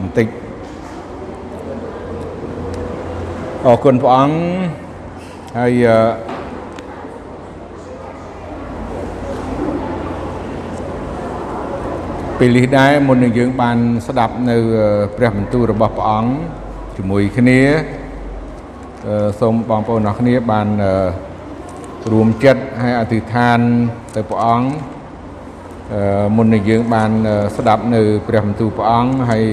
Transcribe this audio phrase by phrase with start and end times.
[0.00, 0.26] បន្តិច
[3.66, 4.36] អរគុណព្រះអង្គ
[5.58, 6.28] ហើយអឺ
[12.38, 14.56] ពេលនេះដែរមុននឹងយើងបានស្ដាប់នៅ
[15.16, 16.32] ព្រះបន្ទូលរបស់ព្រះអង្គ
[16.96, 17.60] ជាមួយគ្នា
[19.40, 20.68] សូមបងប្អូនអរគ្នាបាន
[22.12, 23.58] រួមចិត្តហើយអធិដ្ឋាន
[24.14, 24.68] ទៅព្រះអង្គ
[26.36, 27.10] មុននឹងយើងបាន
[27.56, 29.44] ស្ដាប់នៅព្រះបន្ទូលព្រះអង្គហើយ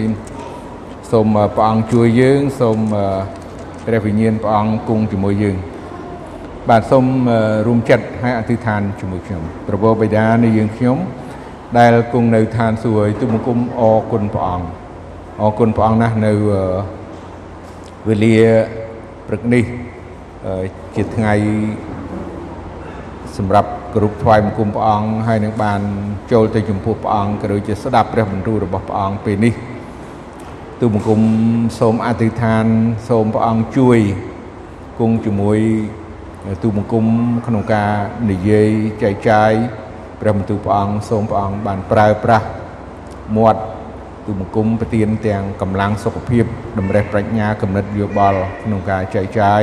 [1.11, 2.79] សូមព្រះអង្គជួយយើងសូម
[3.85, 5.57] ព្រះវិញ្ញាណព្រះអង្គគង់ជាមួយយើង
[6.69, 7.05] បាទសូម
[7.67, 10.97] រួមចិត្តហើយអធិដ្ឋានជាមួយខ្ញុំប្រពោបិតានៃយើងខ្ញុំ
[11.77, 14.67] ដែលគង់នៅឋានសួគ៌ទូបង្គំអរគុណព្រះអង្គ
[15.41, 16.31] អរគុណព្រះអង្គណាស់នៅ
[18.07, 18.37] វេលា
[19.27, 19.63] ព្រឹកនេះ
[20.95, 21.33] ជាថ្ងៃ
[23.37, 25.81] សម្រាប់គោរពថ្វាយបង្គំព្រះអង្គហើយនឹងបាន
[26.31, 29.53] ចូលទៅចំពោះព្រះអង្គក៏ដូចជាស្ដាប់ព្រះបន្ទូលរបស់ព្រះអង្គពេលនេះ
[30.81, 31.21] ទូបង្គំ
[31.79, 32.65] សូមអធិដ្ឋាន
[33.09, 33.99] សូមព្រះអង្គជួយ
[34.99, 35.59] គង់ជាមួយ
[36.63, 37.05] ទូបង្គំ
[37.47, 37.91] ក្នុងការ
[38.29, 38.69] និយាយ
[39.03, 39.51] ចែកចាយ
[40.21, 42.47] ព្រះបន្ទូលព្រះអង្គសូមព្រះអង្គបានប្រើប្រាស់
[43.37, 43.61] មាត់
[44.25, 46.45] ទូបង្គំប្រទានទាំងកម្លាំងសុខភាព
[46.79, 49.61] តម្រេះប្រាជ្ញាគំនិតយោបល់ក្នុងការចែកចាយ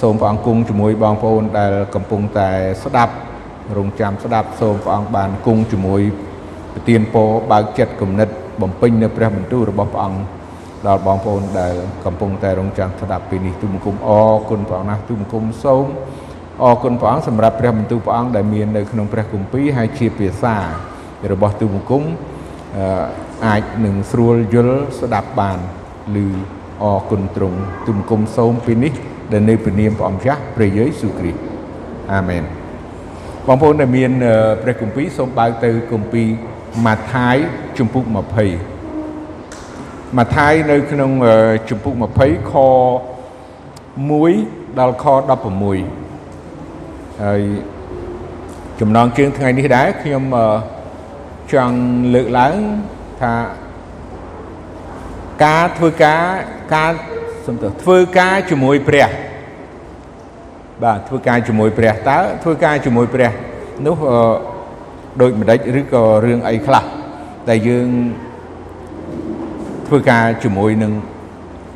[0.00, 2.50] សូមព្រះអង្គគង់ជាមួយបងប្អូនដែលកំពុងតែ
[2.84, 3.14] ស្ដាប់
[3.76, 6.02] រងចាំស្ដាប់សូមព្រះអង្គបានគង់ជាមួយ
[6.74, 10.20] ប្រទានពរបើកចិត្តគំនិត បំពេញនៅព្រះបន្ទូលរបស់ព្រះអង្គ
[10.86, 15.86] ដល់បងប្អូនដែលកំពុងតែរងចាំស្ដាប់ពេលនេះទូបង្គំអរគុណព្រះអង្គណាស់ទូបង្គំសូម
[16.62, 20.56] អរគុណព្រះអង្គសម្រាប់ព្រះបន្ទូលព្រះអង្គដែលមាននៅក្នុងព្រះគម្ពីរហើយជាភាសា
[21.32, 22.02] របស់ទូបង្គំ
[23.46, 25.58] អាចនឹងស្រួលយល់ស្ដាប់បាន
[26.24, 26.26] ឬ
[26.82, 28.92] អរគុណទ្រង់ទូបង្គំសូមពីនេះ
[29.32, 31.40] ដែលនៅព្រះនាមព្រះអង្គម្ចាស់ព្រះយេស៊ូវគ្រីស្ទ
[32.12, 32.42] អាមែន
[33.46, 34.10] បងប្អូនដែលមាន
[34.62, 36.28] ព្រះគម្ពីរសូមបើកទៅគម្ពីរ
[36.86, 37.36] ម៉ាថាយ
[37.78, 38.14] ជំពូក20
[40.16, 41.10] ម៉ាថាយនៅក្នុង
[41.68, 42.54] ជំពូក20ខ
[44.22, 45.04] 1ដល់ខ
[46.12, 47.40] 16ហើយ
[48.80, 50.24] ចំណងជើងថ្ងៃនេះដែរខ្ញុំ
[51.52, 51.76] ចង់
[52.14, 52.56] លើកឡើង
[53.20, 53.34] ថា
[55.44, 56.22] ការធ្វើការ
[56.74, 56.92] ការ
[57.46, 59.08] សំទោសធ្វើការជាមួយព្រះ
[60.82, 63.30] បាទធ្វើការជាមួយព្រះតើធ្វើការជាមួយព្រះ
[63.86, 63.96] នោះ
[65.20, 66.84] ដូចម្ដេចឬក៏រឿងអីខ្លះ
[67.48, 67.88] ដែលយើង
[69.86, 70.92] ធ្វើការជាមួយនឹង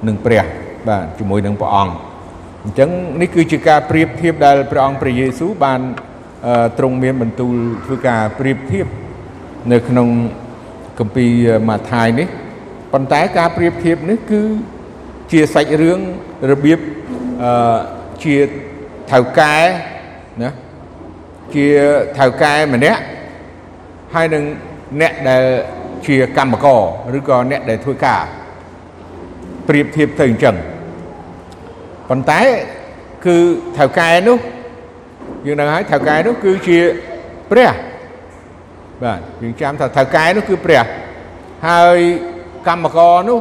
[0.09, 0.45] នឹងព្រះ
[0.89, 1.95] បាទជាមួយនឹងព្រះអង្គ
[2.65, 5.81] អញ្ចឹងនេះគឺជាការប្រៀបធៀបដែលព្រះអង្គព្រះយេស៊ូវបាន
[6.79, 7.55] ទ្រង់មានបន្ទូល
[7.85, 8.87] ធ្វើការប្រៀបធៀប
[9.73, 10.09] នៅក្នុង
[10.99, 11.31] គម្ពីរ
[11.69, 12.29] ម៉ាថាយនេះ
[12.93, 14.43] ប៉ុន្តែការប្រៀបធៀបនេះគឺ
[15.33, 15.99] ជាសាច់រឿង
[16.51, 16.79] របៀប
[17.43, 17.79] អឺ
[18.25, 18.37] ជា
[19.13, 19.57] ថៅកែ
[20.43, 20.51] ណា
[21.55, 21.67] ជា
[22.19, 23.01] ថៅកែម្នាក់
[24.15, 24.44] ហើយនឹង
[25.00, 25.43] អ្នកដែល
[26.06, 26.81] ជាកម្មករ
[27.19, 28.22] ឬក៏អ្នកដែលធ្វើការ
[29.69, 30.56] ប្រៀបធៀបទៅអញ្ចឹង
[32.09, 32.41] ប៉ុន្តែ
[33.27, 33.37] គឺ
[33.78, 34.39] ថៅកែនោះ
[35.47, 36.78] យើងដឹងហើយថៅកែនោះគឺជា
[37.50, 37.71] ព្រះ
[39.03, 40.84] បាទយើងចាំថាថៅកែនោះគឺព្រះ
[41.69, 41.99] ហើយ
[42.69, 43.39] កម្មករនោះ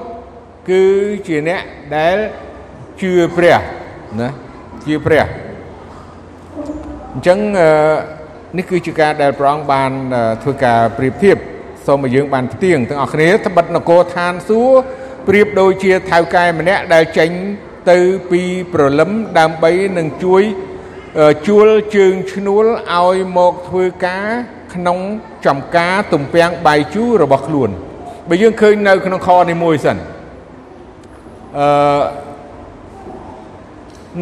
[0.70, 0.84] គឺ
[1.28, 1.62] ជាអ្នក
[1.96, 2.18] ដែល
[3.02, 3.58] ជឿព្រះ
[4.22, 4.30] ណា
[4.86, 5.26] ជឿព្រះ
[7.14, 7.40] អញ្ចឹង
[8.58, 9.92] នេះគឺជាការដែលព្រះអង្គបាន
[10.44, 11.38] ធ្វើការប្រៀបធៀប
[11.86, 14.78] សូមឲ្យយើងបានផ្ទៀងទាំងអស់គ្នាត្បិតនគរឋានសួគ៌
[15.28, 17.30] ប្រៀបដូចជាថៅកែម្នាក់ដែលចេញ
[17.92, 17.98] ទៅ
[18.32, 18.42] ពី
[18.74, 20.44] ព្រលឹមដើម្បីនឹងជួយ
[21.48, 24.28] ជួលជើងឈ្នួលឲ្យមកធ្វើការ
[24.74, 24.98] ក្នុង
[25.46, 27.70] ចំការទំពាំងបាយជូររបស់ខ្លួន
[28.30, 29.98] បើយើងឃើញនៅក្នុងខនេះមួយសិន
[31.58, 32.02] អឺ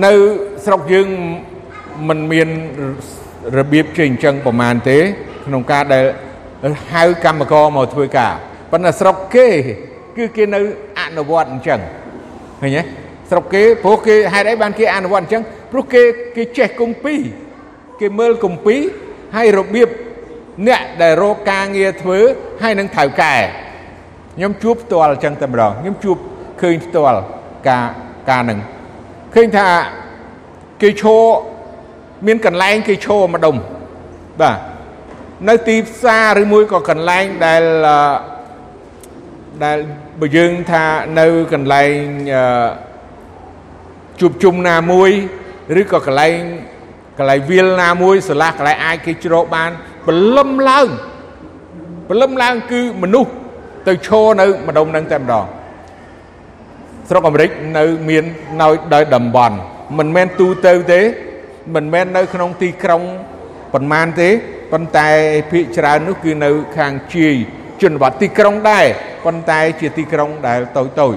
[0.06, 0.14] នៅ
[0.66, 1.08] ស្រុកយើង
[2.08, 2.50] มันមាន
[3.58, 4.98] របៀបជាអញ្ចឹងប្រហែលទេ
[5.46, 6.06] ក្នុងការដែល
[6.92, 8.34] ហៅកម្មករមកធ្វើការ
[8.72, 9.48] ប៉ុន្តែស្រុកគេ
[10.18, 10.60] គឺគេនៅ
[11.00, 11.80] អនុវត្តអញ្ចឹង
[12.62, 12.82] ឃើញទេ
[13.30, 16.02] ស្រុកគេព្រោះគេហេតុអីបានគេអនុវត្តអញ្ចឹងព្រោះគេ
[16.36, 17.22] គេចេះគម្ពីរ
[18.02, 18.82] គេមើលគម្ពីរ
[19.36, 19.90] ហើយរបៀប
[20.68, 22.20] អ្នកដែលរកការងារធ្វើ
[22.62, 23.36] ហើយនឹងថៅកែ
[24.36, 26.18] ខ្ញុំជួបផ្ទាល់អញ្ចឹងតែម្ដងខ្ញុំជួប
[26.62, 27.20] ឃើញផ្ទាល់
[27.70, 27.86] ការ
[28.30, 28.60] ការនឹង
[29.36, 29.68] ឃើញថា
[30.82, 31.22] គេឈរ
[32.26, 33.56] មានកន្លែងគេឈរម្ដុំ
[34.42, 34.58] បាទ
[35.48, 37.64] នៅទីផ្សារឬមួយក៏កន្លែងដែល
[39.64, 39.78] ដែល
[40.22, 40.84] បើយើងថា
[41.20, 41.92] នៅកន្លែង
[42.36, 42.44] អឺ
[44.20, 45.12] ជួបជុំណាមួយ
[45.80, 46.38] ឬក៏កន្លែង
[47.18, 49.72] កន្លែងវាលណាមួយស្រឡះកន្លែងអាចគេជ្រកបាន
[50.08, 50.88] បលឹមឡើង
[52.10, 53.32] បលឹមឡើងគឺមនុស្ស
[53.88, 55.46] ទៅឈរនៅម្ដុំនឹងតែម្ដង
[57.10, 58.24] ស្រុកអាមេរិកនៅមាន
[58.62, 59.56] នៅដោយតំបន់
[59.98, 61.02] មិនមែនទូទៅទេ
[61.76, 63.02] មិនមែននៅក្នុងទីក្រុង
[63.74, 64.30] ប៉ុន្មានទេ
[64.72, 65.08] ប៉ុន្តែ
[65.52, 67.36] ភាគច្រើននោះគឺនៅខាងជាយ
[67.82, 68.86] ជនបទទីក្រុងដែរ
[69.26, 71.16] ប៉ុន្តែជាទីក្រុងដែលតូចតូច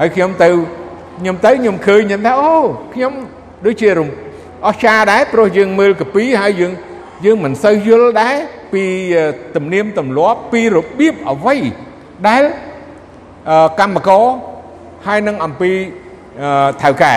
[0.00, 0.48] ហើយខ្ញុំទៅ
[1.20, 2.54] ខ្ញុំទៅខ្ញុំឃើញខ្ញុំថាអូ
[2.94, 3.12] ខ្ញុំ
[3.66, 4.08] ដូចជារំ
[4.66, 6.72] អស្ចារ្យដែរព្រោះយើងមើលកាពីហើយយើង
[7.24, 8.36] យើងមិនសូវយល់ដែរ
[8.72, 8.84] ពី
[9.56, 11.56] ទំនៀមទម្លាប់ពីរបៀបអ្វី
[12.28, 12.42] ដែល
[13.80, 14.24] កម្មករ
[15.06, 15.70] ហើយនឹងអំពី
[16.82, 17.16] ថៅកែ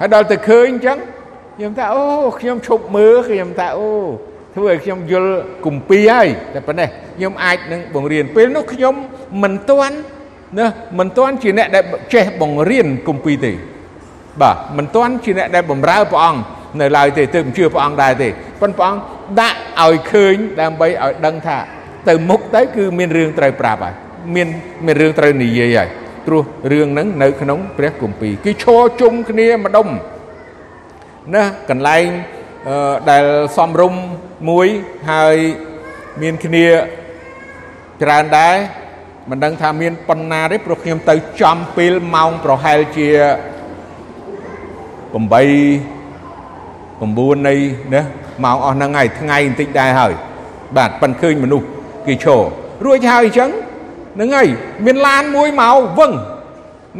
[0.00, 0.98] ហើយដល់ទៅឃើញអញ្ចឹង
[1.60, 2.04] ខ្ញុំថាអូ
[2.40, 3.90] ខ្ញុំឈប់មើលខ្ញុំថាអូ
[4.54, 5.32] ធ្វើឲ្យខ្ញុំយល់
[5.66, 8.94] គម្ពីរហើយតែប៉ុណ្ណេះខ្ញុំអាចនឹងបង្រៀនពេលនោះខ្ញុំ
[9.42, 9.96] មិនទាន់
[10.58, 10.66] ណា
[10.98, 11.84] មិនទាន់ជាអ្នកដែល
[12.14, 13.52] ចេះបង្រៀនគម្ពីរទេ
[14.40, 16.40] បាទមិនទាន់ជាអ្នកដែលបម្រើព្រះអង្គ
[16.80, 18.28] នៅឡើយទេទើបជឿព្រះអង្គដែរទេ
[18.60, 19.02] ប៉ុន្តែព្រះអង្គ
[19.40, 21.58] ដាក់ឲ្យឃើញដើម្បីឲ្យដឹងថា
[22.08, 23.94] ទៅមុខទៅគឺមានរឿងត្រូវប្រាប់ហើយ
[24.34, 24.48] មាន
[24.86, 25.88] មានរឿងត្រូវនិយាយហើយ
[26.26, 26.42] ព្រោះ
[26.72, 29.88] រឿងហ្នឹងនៅក្នុងព្រះគម្ពីរគឺឈរជុំគ្នាម្ដុំ
[31.34, 32.04] ណាកន្លែង
[33.10, 33.24] ដែល
[33.56, 33.94] សំរុំ
[34.50, 34.66] មួយ
[35.10, 35.36] ហើយ
[36.22, 36.66] មានគ្នា
[38.02, 38.54] ច្រើនដែរ
[39.30, 43.08] មិនដឹងថាមានប៉ុណ្ណាទេព្រោះខ្ញុំទៅចំពេលម៉ោងប្រហែលជា
[45.12, 45.30] 8
[47.00, 47.54] 9នៃ
[47.94, 48.02] ណា
[48.44, 50.12] ម៉ោងអស់ហ្នឹងហើយថ្ងៃបន្តិចដែរហើយ
[50.76, 51.66] បាទប៉ិនឃើញមនុស្ស
[52.06, 52.40] គេឈរ
[52.84, 53.50] រួចហើយអញ្ចឹង
[54.14, 54.48] ហ្នឹងហើយ
[54.84, 56.12] មានឡានមួយមកវឹង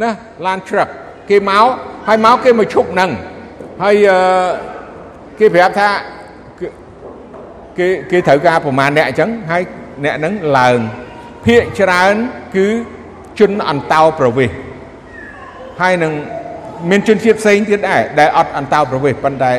[0.01, 0.09] ណា
[0.45, 0.87] ឡានជ្រឹក
[1.29, 1.65] គេមក
[2.07, 3.11] ហើយមកគេមកឈប់ហ្នឹង
[3.81, 4.19] ហើយអឺ
[5.39, 5.89] គេប្រាប់ថា
[7.77, 9.63] គេគេត្រូវការប្រមាណអ្នកអញ្ចឹងហើយ
[10.03, 10.77] អ្នកហ្នឹងឡើង
[11.45, 12.13] ភាកច្រើន
[12.55, 12.67] គឺ
[13.39, 14.57] ជនអន្តោប្រវេសន៍
[15.81, 16.13] ហើយនឹង
[16.89, 19.53] មានជនជាតិផ្សេងទៀតដែរដែលអត់អន្តោប្រវេសន៍ប៉ុន្តែ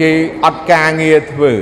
[0.00, 0.10] គេ
[0.44, 1.52] អត់ការងារធ្វើ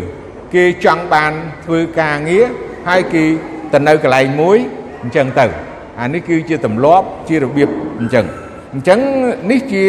[0.55, 1.32] គេចង់បាន
[1.64, 2.44] ធ្វើការងារ
[2.88, 3.25] ហើយគេ
[3.73, 4.58] ទៅនៅកន្លែងមួយ
[5.02, 5.46] អញ្ចឹងទៅ
[6.00, 7.69] អានេះគឺជាទម្លាប់ជារបៀប
[8.00, 8.26] អញ្ចឹង
[8.75, 8.99] អញ្ចឹង
[9.50, 9.84] នេះជា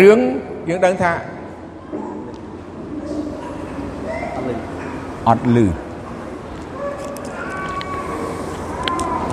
[0.00, 0.18] រឿង
[0.68, 1.12] យើងដឹងថា
[5.28, 5.66] អត់លឺ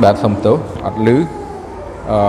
[0.04, 1.18] បាទសុំទោសអត់លឺ
[2.12, 2.20] អឺ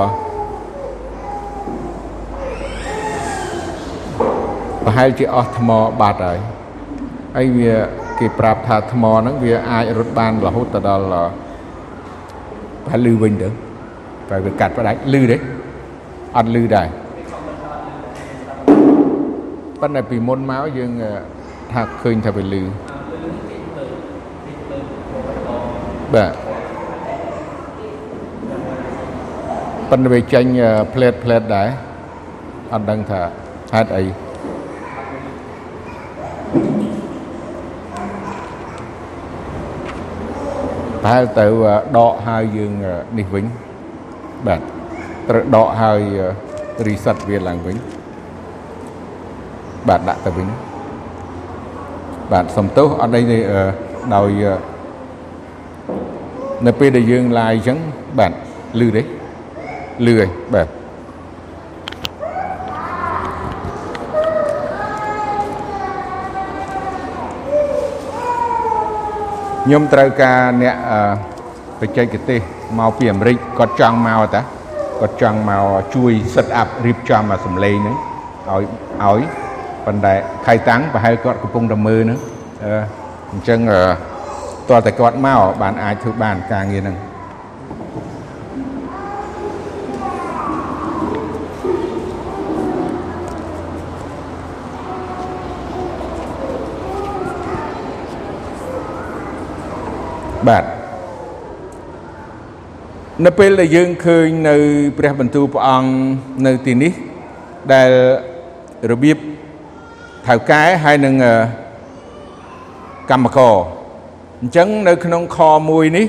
[4.85, 5.71] ប្រហែលជាអស់ថ្ម
[6.01, 6.39] បាត់ហើយ
[7.37, 7.75] ហើយវា
[8.19, 11.05] គេប្រាប់ថាថ្មហ្នឹងវាអាចរត់បានរហូតទៅដល់
[12.85, 13.49] ប្រហែលលឺវិញទៅ
[14.31, 15.37] តែវាកាត់ផ្ដាច់លឺទេ
[16.37, 16.89] អត់លឺដែរ
[19.81, 20.91] ប៉ុន្តែពីមុនមកយើង
[21.73, 22.63] ថាឃើញថាវាលឺ
[26.15, 26.33] បាទ
[29.91, 30.45] ប៉ុន្តែវាចេញ
[30.95, 31.69] ផ្លេតផ្លេតដែរ
[32.73, 33.21] អត់ដឹងថា
[33.75, 34.05] ហេតុអី
[41.03, 41.47] ប្រហែលទៅ
[41.99, 42.73] ដកហើយយើង
[43.19, 43.45] នេះវិញ
[44.47, 44.61] បាទ
[45.29, 46.01] ត្រូវដកហើយ
[46.87, 47.77] reset វាឡើងវិញ
[49.89, 50.49] បាទដាក់ទៅវិញ
[52.33, 53.23] បាទសំទោសអត់អី
[54.15, 54.43] ដោយ
[56.67, 57.79] នៅពេលដែលយើង live អញ្ចឹង
[58.19, 58.33] បាទ
[58.81, 59.03] លឺទេ
[60.07, 60.69] លឺហើយបាទ
[69.65, 70.77] ខ្ញុំត្រូវការអ្នក
[71.81, 72.41] បច្ចេកទេស
[72.79, 74.41] មកពីអាមេរិកគាត់ចង់មកតា
[75.01, 77.97] គាត់ចង់មកជួយ set up រៀបចំអាសំឡេងហ្នឹង
[78.49, 78.65] ឲ្យ
[79.05, 79.40] ឲ្យ
[79.87, 80.15] ប៉ុន្តែ
[80.47, 82.19] ខៃតាំងប្រហែលគាត់កំពុងតែមើលហ្នឹង
[83.33, 83.61] អញ្ចឹង
[84.71, 86.97] តើតែគាត់មកបានអាចធ្វើបានការងារហ្នឹង
[100.49, 100.65] បាទ
[103.27, 104.57] នៅពេលដែលយើងឃើញនៅ
[104.99, 105.91] ព្រះបន្ទូលព្រះអង្គ
[106.47, 106.93] នៅទីនេះ
[107.73, 107.91] ដែល
[108.91, 109.19] របៀប
[110.31, 111.15] ថៅកែហើយនឹង
[113.11, 113.55] កម្មករ
[114.41, 116.07] អញ្ចឹងនៅក្នុងខ1នេះ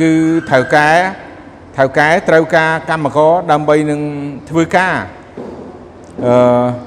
[0.00, 0.10] គឺ
[0.50, 0.88] ថៅកែ
[1.76, 4.00] ថៅកែត្រូវការកម្មករដើម្បីនឹង
[4.50, 4.94] ធ្វើការ
[6.24, 6.34] អឺ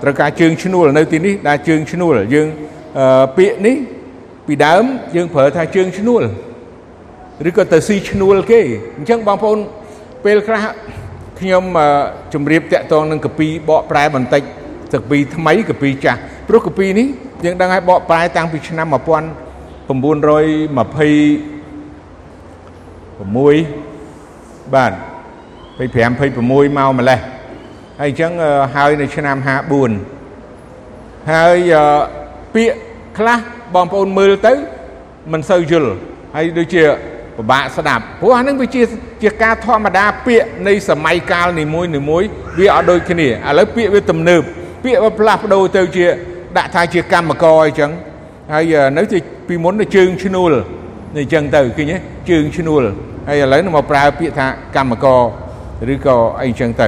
[0.02, 2.48] ត្រូវការជើងឈ្នួលនៅទីនេះដែលជើងឈ្នួលយើង
[3.38, 3.76] ពាក្យនេះ
[4.48, 4.84] ពីដើម
[5.16, 6.24] យើងប្រើថាជើងឈ្នួល
[7.50, 8.62] ឬក៏ទៅស៊ីឈ្នួលគេ
[8.98, 9.60] អញ្ចឹងបងប្អូន
[10.26, 10.64] ពេលខ្លះ
[11.40, 11.64] ខ្ញុំ
[12.34, 14.44] ជម្រាបតាក់ទងនឹងកាពីបកប្រែបន្តិច
[14.94, 17.08] កាពីថ្មីកាពីចាស់ព្រោះកាពីនេះ
[17.46, 18.98] យើងដឹងហើយបកប្រែតាំងពីឆ្នាំ1926
[24.74, 24.94] បាទ
[25.82, 27.20] 25 26មកម្លេះ
[28.00, 28.32] ហើយអញ្ចឹង
[28.76, 31.58] ហើយនៅឆ្នាំ54ហើយ
[32.54, 32.76] ពាក្យ
[33.18, 33.38] ខ្លះ
[33.76, 34.54] បងប្អូនមើលទៅ
[35.32, 35.92] មិនសូវយល់
[36.36, 36.84] ហើយដូចជា
[37.38, 38.82] ពិបាកស្ដាប់ព្រោះអានឹងវាជា
[39.24, 42.24] ជាការធម្មតាពាក្យនៃសម័យកាលនីមួយនីមួយ
[42.60, 44.44] វាអត់ដូចគ្នាឥឡូវពាក្យវាទំនើប
[44.84, 46.06] ពាក្យវាផ្លាស់ប្ដូរទៅជា
[46.58, 47.92] ដាក់ថាជាកម្មករអញ្ចឹង
[48.54, 49.02] ហើយនៅ
[49.48, 50.52] ពីមុនទៅជើងឈ្នួល
[51.18, 51.98] នេះអញ្ចឹងទៅឃើញទេ
[52.30, 52.84] ជើងឈ្នួល
[53.28, 55.22] ហើយឥឡូវនឹងមកប្រើពាក្យថាកម្មករ
[55.94, 56.88] ឬក៏អីអញ្ចឹងទៅ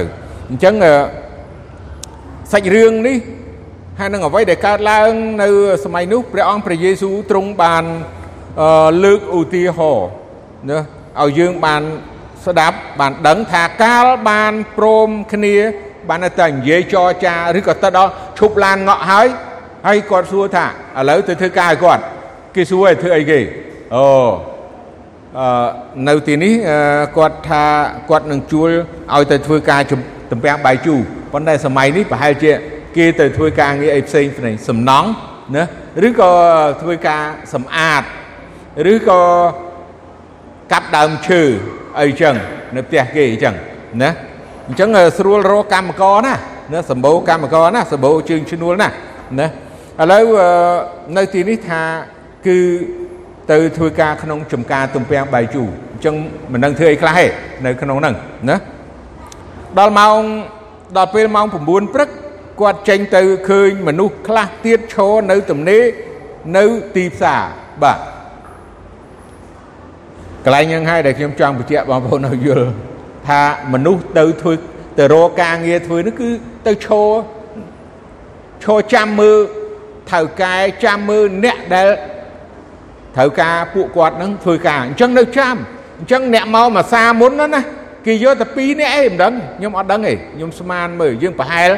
[0.49, 0.73] អញ្ចឹង
[2.51, 3.17] សាច់រឿងនេះ
[3.99, 5.11] ហើយនឹងអ្វីដែលកើតឡើង
[5.43, 5.49] នៅ
[5.83, 7.83] សម័យនោះព្រះអង្គព្រះយេស៊ូវទ្រង់បាន
[9.03, 10.07] លើកឧទាហរណ៍
[10.69, 10.79] ណា
[11.21, 11.81] ឲ្យយើងបាន
[12.45, 15.55] ស្ដាប់បានដឹងថាកាលបានព្រមគ្នា
[16.09, 19.27] បានតែនិយាយចរចាឬក៏ទៅដល់ឈប់ឡានងក់ហើយ
[19.87, 22.03] ហើយគាត់សួរថាឥឡូវទៅធ្វើការឲ្យគាត់
[22.55, 23.39] គេសួរឲ្យធ្វើអីគេ
[23.95, 24.05] អូ
[25.39, 25.67] អឺ
[26.07, 26.53] នៅទីនេះ
[27.17, 27.63] គាត់ថា
[28.09, 28.69] គាត់នឹងជួល
[29.13, 29.81] ឲ្យទៅធ្វើការ
[30.31, 30.99] ទំពាំងបាយជូរ
[31.33, 32.51] ប៉ុន្តែសម័យនេះប្រហែលជា
[32.97, 35.09] គេទៅធ្វើការងារអីផ្សេងផ្សេងសំណង់
[35.55, 35.63] ណា
[36.07, 36.31] ឬក៏
[36.81, 38.03] ធ្វើការសម្អាត
[38.93, 39.21] ឬក៏
[40.71, 41.41] កាប់ដើមឈើ
[41.99, 42.35] អីចឹង
[42.75, 43.55] នៅផ្ទះគេអញ្ចឹង
[44.03, 44.09] ណា
[44.67, 46.33] អញ្ចឹងស្រួលរកកម្មករណា
[46.73, 48.89] ណាសម្បូរកម្មករណាសម្បូរជើងឈ្នួលណា
[49.39, 49.47] ណា
[50.01, 50.25] ឥឡូវ
[51.17, 51.81] នៅទីនេះថា
[52.47, 52.57] គឺ
[53.51, 56.15] ទៅធ្វើការក្នុងចំការទំពាំងបាយជូរអញ្ចឹង
[56.53, 57.25] មិនដឹងធ្វើអីខ្លះទេ
[57.65, 58.15] នៅក្នុងហ្នឹង
[58.49, 58.57] ណា
[59.79, 60.19] ដល់ម៉ោង
[60.97, 62.09] ដល់ពេលម៉ោង9ព្រឹក
[62.61, 65.83] គាត់ចេញទៅឃើញមនុស្សខ្លះទៀតឈរនៅទំនេរ
[66.57, 66.65] នៅ
[66.95, 67.41] ទីផ្សារ
[67.83, 67.99] បាទ
[70.45, 72.67] កន្លែងហ្នឹងហើយដែលខ្ញុំចង់បញ្ជាក់បងប្អូនឲ្យយល់
[73.27, 73.41] ថា
[73.73, 74.53] មនុស្សទៅធ្វើ
[74.99, 76.29] ទៅរកការងារធ្វើនោះគឺ
[76.67, 77.11] ទៅឈរ
[78.63, 79.37] ឈរចាំមើល
[80.11, 81.87] ថៅកែចាំមើលអ្នកដែល
[83.15, 85.55] ត្រូវការពួកគាត់នឹងធ្វើការអញ្ចឹងនៅចាំ
[85.99, 87.61] អញ្ចឹងអ្នកមកមួយសាមុនណាណា
[88.05, 91.69] គេយកតែ2នាក់អីមិនដឹងខ្ញុំអត់ដឹងទេខ្ញុំស្មានមើលយើងប្រហែល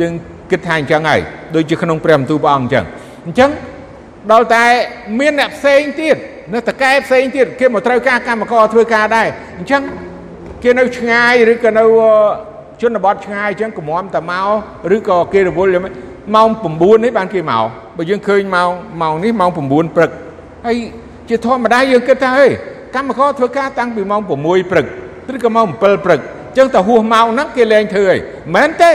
[0.00, 0.12] យើង
[0.50, 1.20] គិតថាអញ្ចឹងហើយ
[1.54, 2.84] ដូចជាក្នុងព្រះបន្ទូលព្រះអង្គអញ្ចឹង
[3.26, 3.50] អញ្ចឹង
[4.32, 4.66] ដល់តែ
[5.20, 6.16] មានអ្នកផ្សេងទៀត
[6.54, 9.28] នៅតកែផ្សេងទៀតគេមកត្រូវការកម្មករធ្វើការដែរ
[9.58, 9.82] អញ្ចឹង
[10.62, 11.84] គេនៅឆ្ងាយឬក៏នៅ
[12.82, 15.70] ជនបទឆ្ងាយអញ្ចឹងកុំមតែមកឬក៏គេរវល់
[16.34, 17.64] ម៉ោង9នេះបានគេមក
[17.96, 18.70] បើយើងឃើញម៉ោង
[19.02, 20.10] ម៉ោងនេះម៉ោង9ព្រឹក
[20.66, 20.76] ហើយ
[21.28, 22.46] ជាធម្មតាយើងគិតថាហេ
[22.94, 24.86] កម្មករធ្វើការតាំងពីម៉ោង6ព្រឹក
[25.34, 28.18] ឬក៏ម៉ោង7ព្រឹកអញ្ចឹងតែហួសម៉ោងហ្នឹងគេលែងធ្វើហើយ
[28.54, 28.92] មែនទេ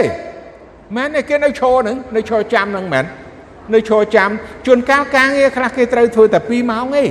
[0.95, 3.05] មែនទេគេនៅឈរហ្នឹងនៅឈរចាំហ្នឹងមែន
[3.73, 4.29] នៅឈរចាំ
[4.65, 7.05] ជួនកាលការងារខ្លះគេត្រូវធ្វើតែ2ម៉ោងទេ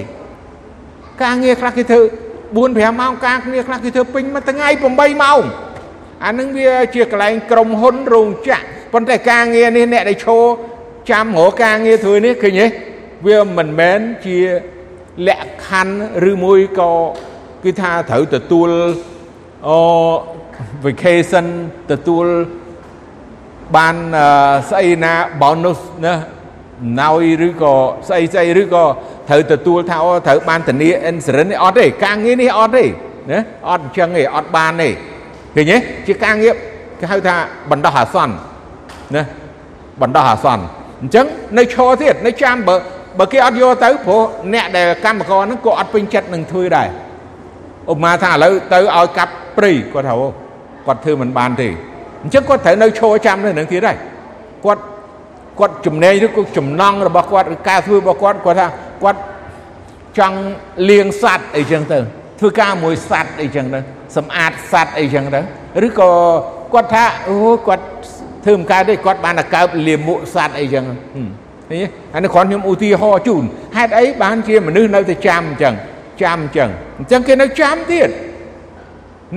[1.23, 2.01] ការងារខ្លះគេធ្វើ
[2.55, 5.43] 4 5ម៉ោងការងារខ្លះគេធ្វើពេញមួយថ្ងៃ8ម៉ោង
[6.25, 8.61] អានឹងវាជាកន្លែងក្រុមហ៊ុនរោងចក្រ
[8.93, 10.43] ប៉ុន្តែការងារនេះអ្នកដែលឈរ
[11.11, 12.67] ចាំរកការងារធ្វើនេះឃើញទេ
[13.27, 14.39] វាមិនមែនជា
[15.27, 16.93] លក្ខខណ្ឌឬមួយក៏
[17.65, 18.71] គឺថាត្រូវទទួល
[19.69, 19.79] អូ
[20.85, 21.47] vacation
[21.91, 22.27] ទទួល
[23.77, 23.97] បាន
[24.71, 26.15] ស្អីណា bonus ណា
[27.01, 27.75] ណយឬក៏
[28.09, 28.85] ស្អីស្អីឬក៏
[29.29, 32.85] ត្រូវទទួលថាអូត្រូវបានធានា insurance នេះអត់ទេការងារនេះអត់ទេ
[33.31, 34.89] ណាអត់អញ្ចឹងទេអត់បានទេ
[35.55, 35.77] ឃើញទេ
[36.07, 36.55] ជាការងារ
[37.01, 37.35] គេហៅថា
[37.71, 38.35] បណ្ដោះអាសន្ន
[39.15, 39.23] ណា
[40.03, 40.65] បណ្ដោះអាសន្ន
[41.03, 41.27] អញ្ចឹង
[41.59, 42.75] នៅឈរទៀតនៅចាំបើ
[43.19, 44.23] បើគេអត់យកទៅព្រោះ
[44.55, 46.89] អ្នកដែលកម្មករហ្នឹងក៏អត់ពេញចិត្តនឹងធ្វើដែរ
[47.93, 50.29] ឧបមាថាឥឡូវទៅឲ្យកាប់ព្រៃគាត់ថាអូ
[50.87, 51.69] គាត់ធ្វើមិនបានទេ
[52.23, 53.97] អញ្ចឹងគាត់ត្រូវនៅឈរចាំនៅនឹងទៀតដែរ
[54.65, 54.83] គាត់
[55.61, 58.67] គាត់ចំណេញឬក៏ចំណង់របស់គាត់ឬការធ្វើរបស់គាត់គាត់ថា
[59.04, 59.22] គាត់
[60.20, 60.40] ចង់
[60.90, 62.00] លៀងសัตว์អីចឹងទៅ
[62.40, 63.80] ធ្វើការមួយសัตว์អីចឹងទៅ
[64.18, 65.40] សម្អាតសัตว์អីចឹងទៅ
[65.86, 66.12] ឬក៏
[66.74, 67.36] គាត់ថាអូ
[67.68, 67.86] គាត់
[68.46, 70.84] ធ្វើមិនកើតទេគាត់បានតែកើបលាមកសัตว์អីចឹង
[71.70, 71.84] ឃើញ
[72.14, 73.44] អានេះគ្រាន់ខ្ញុំឧទាហរណ៍ជូន
[73.76, 75.74] ហេតុអីបានជាមនុស្សនៅតែចាំអញ្ចឹង
[76.24, 76.70] ចាំអញ្ចឹង
[77.00, 78.10] អញ្ចឹងគេនៅចាំទៀត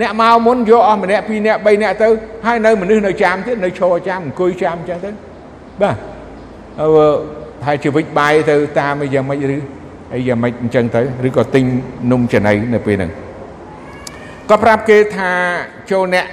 [0.01, 2.09] អ្នកមកមុនយកអស់ម្នាក់ពីរនាក់បីនាក់ទៅ
[2.47, 5.11] ហើយនៅមនុស្សនៅចាំទៀតនៅឈរចាំអង្គុយចាំអញ្ចឹងទៅ
[5.83, 5.97] បាទ
[6.81, 6.89] អឺ
[7.66, 9.58] ហើយជីវិតបាយទៅតាមអីយ៉ាងម៉េចឬ
[10.16, 11.64] អីយ៉ាងម៉េចអញ្ចឹងទៅឬក៏ទិញ
[12.12, 13.12] នំចំណីនៅពេលហ្នឹង
[14.50, 15.32] ក៏ប្រាប់គេថា
[15.92, 16.26] ចូលអ្នក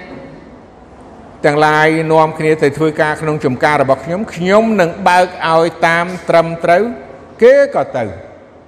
[1.44, 6.82] ទាំងឡាយនាំគ្នាទៅធ្វើការក្នុងចំការរបស់ខ្ញុំខ្ញុំនឹងបើកឲ្យតាមត្រឹមត្រូវ
[7.42, 8.04] គេក៏ទៅ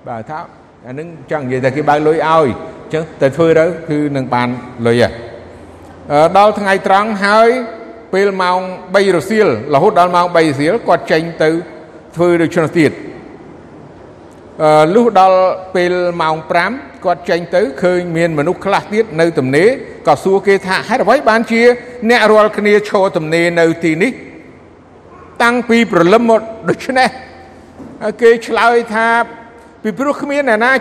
[0.08, 0.38] បាទថា
[0.86, 4.48] អានឹងចង់និយាយថាគេបើកលុយឲ្យអញ្ចឹងទៅធ្វើទៅគឺនឹងបាន
[4.86, 5.10] លុយហ៎
[6.38, 7.48] ដល់ថ្ងៃត្រង់ហើយ
[8.12, 8.60] ពេលម៉ោង
[8.92, 11.50] 3រសៀលរហូតដល់ម៉ោង3រសៀលគាត់ចេញទៅ
[12.16, 12.92] ធ្វើដូចនោះទៀត
[14.62, 15.40] អឺលុះដល់
[15.74, 16.36] ពេលម៉ោង
[16.70, 19.68] 5គាត់ចេញទៅឃើញមានមនុស្សខ្លះទៀតនៅទំនេរ
[20.06, 21.62] ក៏សួរគេថាហេតុអ្វីបានជា
[22.10, 24.12] អ្នករាល់គ្នាឈរទំនេរនៅទីនេះ
[25.42, 27.08] តាំងពីព្រលឹមមកដូច្នេះ
[28.22, 29.08] គេឆ្លើយថា
[29.82, 30.72] ពីព្រោះគ្មានអ្នកណា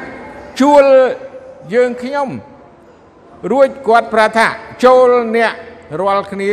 [0.61, 0.83] ជួល
[1.73, 2.27] យើងខ្ញុំ
[3.51, 4.47] រួចគាត់ប្រាប់ថា
[4.85, 5.53] ចូលអ្នក
[6.01, 6.51] រាល់គ្នា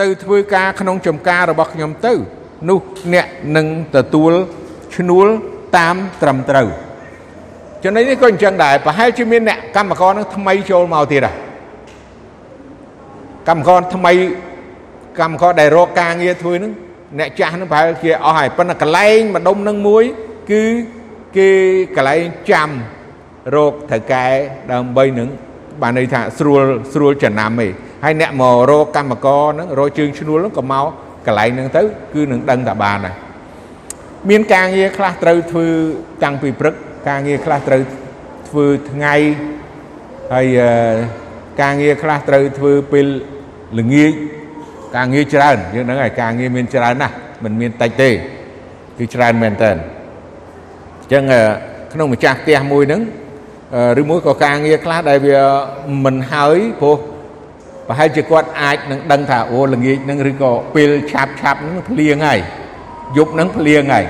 [0.00, 2.14] ទៅធ្វើការក្នុងចំការរបស់ខ្ញុំទៅ
[2.68, 2.78] នោះ
[3.14, 3.26] អ្នក
[3.56, 3.66] នឹង
[3.96, 4.32] ទទួល
[4.96, 5.26] ឈ្នួល
[5.76, 6.68] តាមត្រឹមត្រូវ
[7.84, 11.36] ចំណុចនេះក៏អញ្ចឹងដែរប្រហែលជាមានអ្នកកម្មករនឹងថ្មីចូលមកទៀតដែរ
[13.48, 14.12] កម្មករថ្មី
[15.20, 16.72] កម្មករដែលរកការងារធ្វើនឹង
[17.18, 20.04] អ្នកចាស់នឹងប្រហែលជាអស់ហើយប៉ុន្តែកន្លែងម្ដុំនឹងមួយ
[20.50, 20.62] គឺ
[21.36, 21.50] គេ
[21.96, 22.70] កន្លែងចាំ
[23.54, 24.26] រោគត្រូវកែ
[24.72, 25.28] ដើម្បីនឹង
[25.82, 27.72] បានន័យថាស្រួលស្រួលចំណាំឯង
[28.04, 30.86] ហើយអ្នកមករកកម្មករហ្នឹងរកជើងឈ្នួលហ្នឹងក៏មក
[31.26, 31.82] កន្លែងហ្នឹងទៅ
[32.14, 33.14] គឺនឹងដឹងតែបានដែរ
[34.30, 35.66] មានការងារខ្លះត្រូវធ្វើ
[36.24, 36.74] តាំងពីព្រឹក
[37.08, 37.80] ការងារខ្លះត្រូវ
[38.48, 39.14] ធ្វើថ្ងៃ
[40.32, 40.46] ហើយ
[41.62, 43.06] ការងារខ្លះត្រូវធ្វើពេល
[43.78, 44.12] ល្ងាច
[44.96, 47.14] ការងារច្រើនយើងហ្នឹងហើយការងារមានច្រើនណាស់
[47.44, 48.10] មិនមានតិចទេ
[48.98, 51.24] គឺច្រើនមែនតើអញ្ចឹង
[51.92, 53.02] ក្នុងម្ចាស់ផ្ទះមួយហ្នឹង
[54.00, 55.38] ឬមួយក៏ការងារខ្លះដែលវា
[56.04, 56.96] មិនហើយព្រោះ
[57.92, 62.40] ប្រហែលជាគាត់អាចនឹងដឹងថាអូល្ងាចហ្នឹងឬក៏ពេលឆាប់ឆាប់ហ្នឹងភ្លៀងហើយ
[63.16, 64.04] យប់ហ្នឹងភ្លៀងហើយ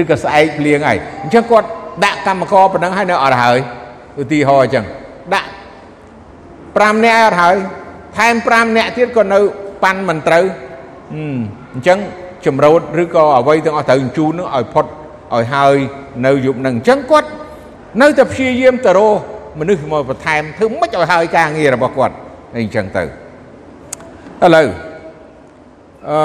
[0.00, 1.66] ឬក៏ស្អែកភ្លៀងហើយអញ្ចឹងគាត់
[2.04, 3.58] ដាក់កម្មករប៉ុណ្ណឹងហើយនៅអត់ហើយ
[4.20, 4.84] ឧទាហរណ៍អញ្ចឹង
[5.34, 5.48] ដាក់
[6.86, 7.56] 5នាក់អត់ហើយ
[8.16, 9.38] ថែម5នាក់ទៀតក៏នៅ
[9.82, 10.44] ប៉ាន់មិនត្រូវ
[11.74, 11.98] អញ្ចឹង
[12.46, 15.76] ចម្រោតឬក៏អ្វីទាំងអស់ត្រូវជូននឹងឲ្យផុតឲ្យហើយ
[16.26, 17.28] នៅយប់នឹងអញ្ចឹងគាត់
[18.02, 19.14] នៅតែព្យាយាមទៅរក
[19.60, 22.14] មនុស្សមកបន្ថែមធ្វើមិនឲ្យហើយការងាររបស់គាត់
[22.54, 23.27] អីអញ្ចឹងទៅ
[24.44, 24.68] ឥឡូវ
[26.08, 26.18] អឺ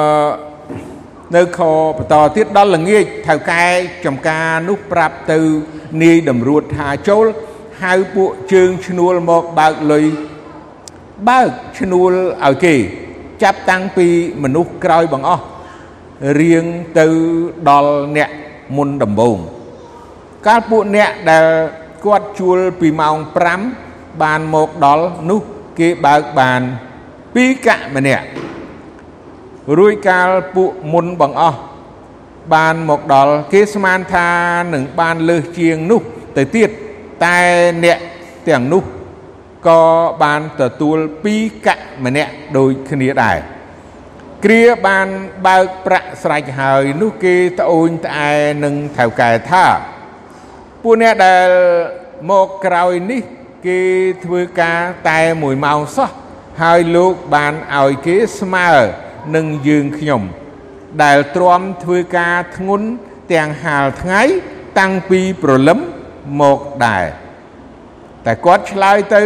[1.36, 1.60] នៅខ
[1.98, 3.66] បន្តទៀតដល់ល្ងាចថៅកែ
[4.06, 5.40] ចំការនោះប្រាប់ទៅ
[6.04, 7.26] នាយតម្រួតថាចូល
[7.84, 10.06] ហៅពួកជើងឈ្នួលមកបើកលុយ
[11.30, 12.12] បើកឈ្នួល
[12.46, 12.76] ឲ្យគេ
[13.44, 14.08] ចាប់តាំងពី
[14.44, 15.44] មនុស្សក្រោយបង្អស់
[16.40, 16.66] រៀង
[17.00, 17.08] ទៅ
[17.70, 18.30] ដល់អ្នក
[18.76, 19.38] មុនដំបូង
[20.48, 21.46] កាលពួកអ្នកដែល
[22.06, 23.16] គាត់ជួលពីម៉ោង
[23.70, 25.42] 5បានមកដល់នោះ
[25.80, 26.62] គេបើកបាន
[27.36, 28.26] 2កៈម្នាក់
[29.78, 31.60] រួចកាលពួកមុនបង្អស់
[32.54, 34.30] បានមកដល់គេស្មានថា
[34.74, 36.02] នឹងបានលើសជាងនោះ
[36.38, 36.70] ទៅទៀត
[37.26, 37.40] តែ
[37.84, 38.00] អ្នក
[38.48, 38.84] ទាំងនោះ
[39.68, 39.82] ក៏
[40.24, 40.98] បានទទួល
[41.32, 41.76] 2កៈ
[42.06, 43.38] ម្នាក់ដូចគ្នាដែរ
[44.46, 45.08] គ្រាបាន
[45.48, 49.66] បើកប្រាក់ស្រេចហើយនោះគេត្អូញត្អែនឹងថៅកែថា
[50.82, 51.50] ពួកអ្នកដែល
[52.30, 53.22] មកក្រោយនេះ
[53.68, 53.80] គេ
[54.24, 56.12] ធ្វើការតែ1ម៉ោងសោះ
[56.62, 58.70] ហើយលោកបានឲ្យគេស្មើ
[59.36, 60.22] នឹងយើងខ្ញុំ
[61.04, 62.88] ដែលទ្រាំធ្វើការធ្ងន់
[63.34, 64.22] ទាំងហាលថ្ងៃ
[64.80, 65.80] តាំងពីព្រលឹម
[66.42, 67.06] មកដែរ
[68.26, 69.22] តែគាត់ឆ្លើយទៅ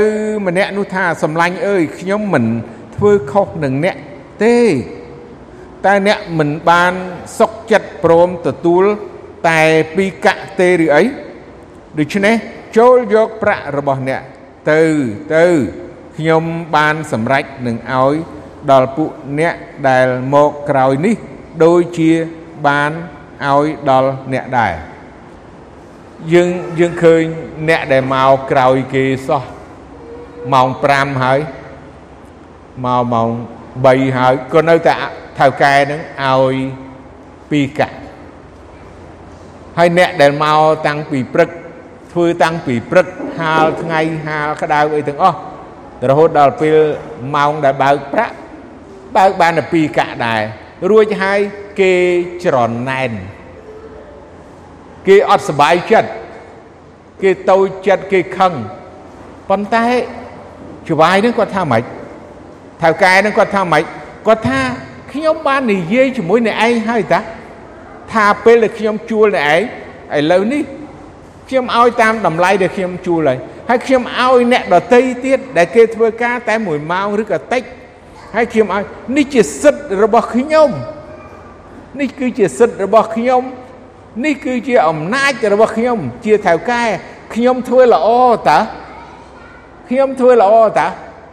[0.47, 2.45] ម្នាក់នោះថាសំឡាញ់អើយខ្ញុំមិន
[2.95, 3.95] ធ្វើខុសនឹងអ្នក
[4.43, 4.57] ទេ
[5.85, 6.93] តែអ្នកមិនបាន
[7.39, 8.83] សុកចិត្តព្រមទទួល
[9.49, 9.61] តែ
[9.95, 11.03] ពីកៈទេឬអី
[11.99, 12.35] ដូច្នេះ
[12.77, 14.21] ចូលយកប្រាក់របស់អ្នក
[14.71, 14.81] ទៅ
[15.35, 15.45] ទៅ
[16.17, 16.43] ខ្ញុំ
[16.75, 18.15] បានសម្រេចនឹងឲ្យ
[18.71, 19.55] ដល់ពួកអ្នក
[19.89, 21.15] ដែលមកក្រោយនេះ
[21.63, 22.11] ដូចជា
[22.67, 22.91] បាន
[23.45, 24.73] ឲ្យដល់អ្នកដែរ
[26.33, 26.49] យើង
[26.79, 27.21] យើងឃើញ
[27.69, 29.43] អ្នកដែលមកក្រោយគេសោះ
[30.53, 31.39] ម៉ោង5ហើយ
[32.85, 33.29] មកម៉ោង
[33.73, 34.93] 3ហើយក៏នៅតែ
[35.39, 36.55] ថៅកែនឹងឲ្យ
[37.49, 37.91] ពីកៈ
[39.77, 41.49] ហើយអ្នកដែលមកតាំងពីព្រឹក
[42.11, 43.07] ធ្វើតាំងពីព្រឹក
[43.39, 45.37] ហាលថ្ងៃហាលក្តៅអីទាំងអស់
[46.09, 46.77] រហូតដល់ពេល
[47.35, 48.35] ម៉ោងដែលបើកប្រាក់
[49.15, 50.41] បើកបានតែពីកៈដែរ
[50.91, 51.39] រួចហើយ
[51.79, 51.93] គេ
[52.43, 52.57] ច្រ
[52.89, 53.11] ណែន
[55.07, 56.09] គេអត់សុបាយចិត្ត
[57.23, 58.53] គេតូចចិត្តគេខឹង
[59.49, 59.85] ប៉ុន្តែ
[60.87, 61.83] ចវាយនឹងគាត់ថាម៉េច
[62.81, 63.83] ថៅកែនឹងគាត់ថាម៉េច
[64.27, 64.59] គាត់ថា
[65.13, 67.19] ខ្ញុំបាននិយាយជាមួយអ្នកឯងហើយតា
[68.13, 69.61] ថាពេលដែលខ្ញុំជួលអ្នកឯង
[70.17, 70.63] ឥឡូវនេះ
[71.49, 73.37] ខ្ញុំឲ្យតាមតម្លៃដែលខ្ញុំជួលហើយ
[73.69, 77.63] ហើយខ្ញុំឲ្យអ្នកដតីទៀតដែលគេធ្វើការតែ1ម៉ោងឬក៏តិច
[78.35, 78.83] ហើយខ្ញុំឲ្យ
[79.17, 80.69] នេះជាសិទ្ធិរបស់ខ្ញុំ
[81.99, 83.43] នេះគឺជាសិទ្ធិរបស់ខ្ញុំ
[84.25, 86.83] នេះគឺជាអំណាចរបស់ខ្ញុំ ជាថៅកែ
[87.33, 88.09] ខ្ញុំធ្វើល្អ
[88.47, 88.59] តើ
[89.89, 90.87] ខ្ញុំធ្វើល្អតើ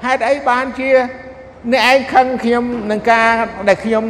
[0.04, 0.90] ហេតុអីបានជា
[1.72, 3.30] អ្នកឯងខឹងខ្ញុំនឹងការ
[3.68, 4.04] ដែលខ្ញុំ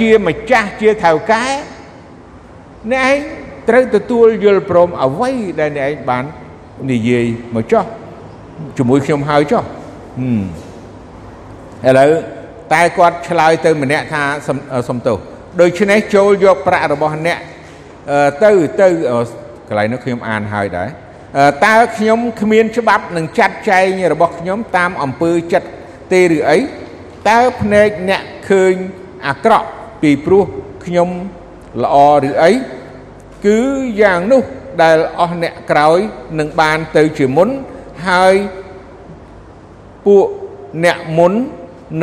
[0.00, 1.44] ជាម្ចាស់ជាថៅកែ
[2.92, 3.16] អ្នកឯង
[3.68, 6.24] ត្រូវទទួលយល់ព្រមអ្វីដែលអ្នកឯងបាន
[6.90, 7.84] និយាយមកចោះ
[8.78, 9.62] ជាមួយខ្ញុំហើយចោះ
[11.86, 12.10] ឥឡូវ
[12.72, 14.22] តែគាត់ឆ្លើយទៅម្នាក់ថា
[14.88, 15.18] សំទោស
[15.60, 17.38] ដូច្នេះចូលយកប្រាក់របស់អ្នក
[18.44, 18.88] ទៅទៅ
[19.68, 20.88] កន្លែងនោះខ្ញុំអានហើយដែរ
[21.66, 25.68] តើខ្ញុំគ្មានច្បាប់នឹងចាត់ចែងរបស់ខ្ញុំតាមអំពើចិត្ត
[26.12, 26.58] ទេឬអី
[27.28, 28.74] តើភ្នែកអ្នកឃើញ
[29.26, 29.68] អាក្រក់
[30.02, 30.44] ពីព្រោះ
[30.84, 31.08] ខ្ញុំ
[31.82, 31.96] ល្អ
[32.28, 32.52] ឬអី
[33.46, 33.60] គឺ
[34.02, 34.42] យ៉ាងនោះ
[34.82, 35.98] ដែលអស់អ្នកក្រោយ
[36.38, 37.48] នឹងបានទៅជាមុន
[38.08, 38.34] ហើយ
[40.06, 40.26] ពួក
[40.84, 41.32] អ្នកមុន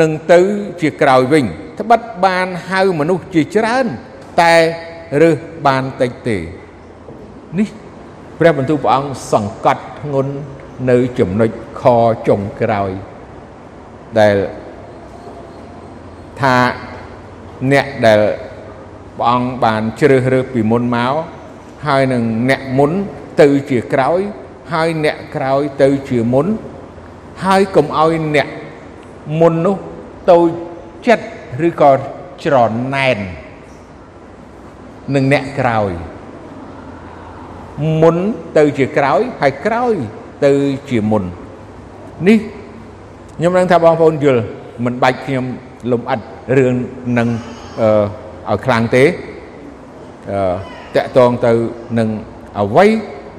[0.00, 0.40] នឹងទៅ
[0.80, 1.44] ជាក្រោយវិញ
[1.80, 3.86] ត្បិតបានហៅមនុស្សជាច្រើន
[4.40, 4.54] តែ
[5.22, 6.38] រើសបានតិចទេ
[7.58, 7.68] នេះ
[8.38, 10.34] ព្រះបន្ទូលព្រះអង្គសង្កត់ធ្ងន់
[10.90, 11.50] នៅចំណុច
[11.80, 11.82] ខ
[12.28, 12.90] ចុងក្រោយ
[14.18, 14.36] ដែល
[16.40, 16.56] ថា
[17.72, 18.20] អ្នកដែល
[19.18, 21.14] ព្រះអង្គបានជ្រើសរើសពីមុនមក
[21.86, 22.90] ហើយនឹងអ្នកមុន
[23.40, 24.20] ទៅជាក្រោយ
[24.72, 26.46] ហើយអ្នកក្រោយទៅជាមុន
[27.44, 28.48] ហើយកុំឲ្យអ្នក
[29.40, 29.76] មុននោះ
[30.30, 30.48] តូច
[31.06, 31.26] ចិត្ត
[31.68, 31.92] ឬក៏
[32.44, 32.56] ច្រ
[32.94, 33.18] ណែន
[35.14, 35.90] នឹងអ្នកក្រោយ
[38.02, 38.16] មុន
[38.58, 39.94] ទៅជាក្រោយហើយក្រោយ
[40.44, 40.52] ទៅ
[40.90, 41.24] ជាមុន
[42.28, 42.38] នេះ
[43.36, 44.42] ខ្ញុំនឹងថាបងប្អូនយល់
[44.84, 45.44] មិនបាច់ខ្ញុំ
[45.92, 46.20] លំអិត
[46.56, 46.74] រឿង
[47.18, 47.28] នឹង
[47.80, 47.88] អឺ
[48.50, 49.04] ឲ្យខ្លាំងទេ
[50.30, 51.52] អឺ តកតងទៅ
[51.98, 52.08] នឹង
[52.58, 52.90] អវ័យ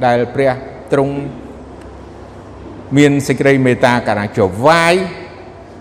[0.06, 0.52] ដែលព្រះ
[0.92, 1.16] ទ្រង់
[2.98, 4.96] មានសេចក្តីមេត្តាករុណាចវាយ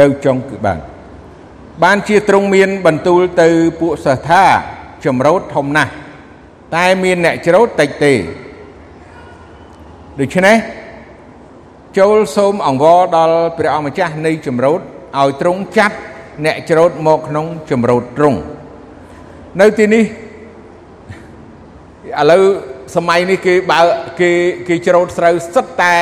[0.00, 0.78] នៅចុងគឺបាន
[1.82, 3.48] បានជាទ្រង់មានបន្ទូលទៅ
[3.80, 4.44] ពួកសិស្សថា
[5.04, 5.92] ចម្រោតធំណាស់
[6.76, 8.14] តែមានអ្នកច្រោតតិចទេ
[10.20, 10.56] ដូច្នេះ
[11.98, 14.80] ចូលសូមអង្វរដល់ព្រះអង្គម្ចាស់នៃចម្រោត
[15.18, 15.96] ឲ្យទ្រង់ចាត់
[16.44, 18.38] អ្នកច្រោតមកក្នុងចម្រោតទ្រង់
[19.60, 20.04] នៅទីនេះ
[22.20, 22.42] ឥឡូវ
[22.96, 23.80] សម័យនេះគេបើ
[24.20, 24.30] គេ
[24.68, 25.96] គេច្រោតស្រូវសិតតែ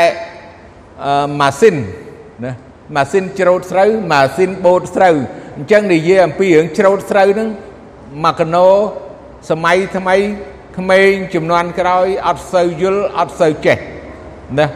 [1.41, 1.77] ម៉ាស៊ីន
[2.45, 2.53] ណា
[2.97, 5.17] ម៉ាស៊ីនច្រូតស្រូវម៉ាស៊ីនបូតស្រូវ
[5.59, 7.49] អញ្ចឹងនិយាយអំពីរឿងច្រូតស្រូវហ្នឹង
[8.25, 8.67] មកកណោ
[9.51, 10.17] សម័យថ្មី
[10.79, 13.79] ក្មេងចំនួនក្រោយអត់សូវយល់អត់សូវចេះ
[14.59, 14.67] ណា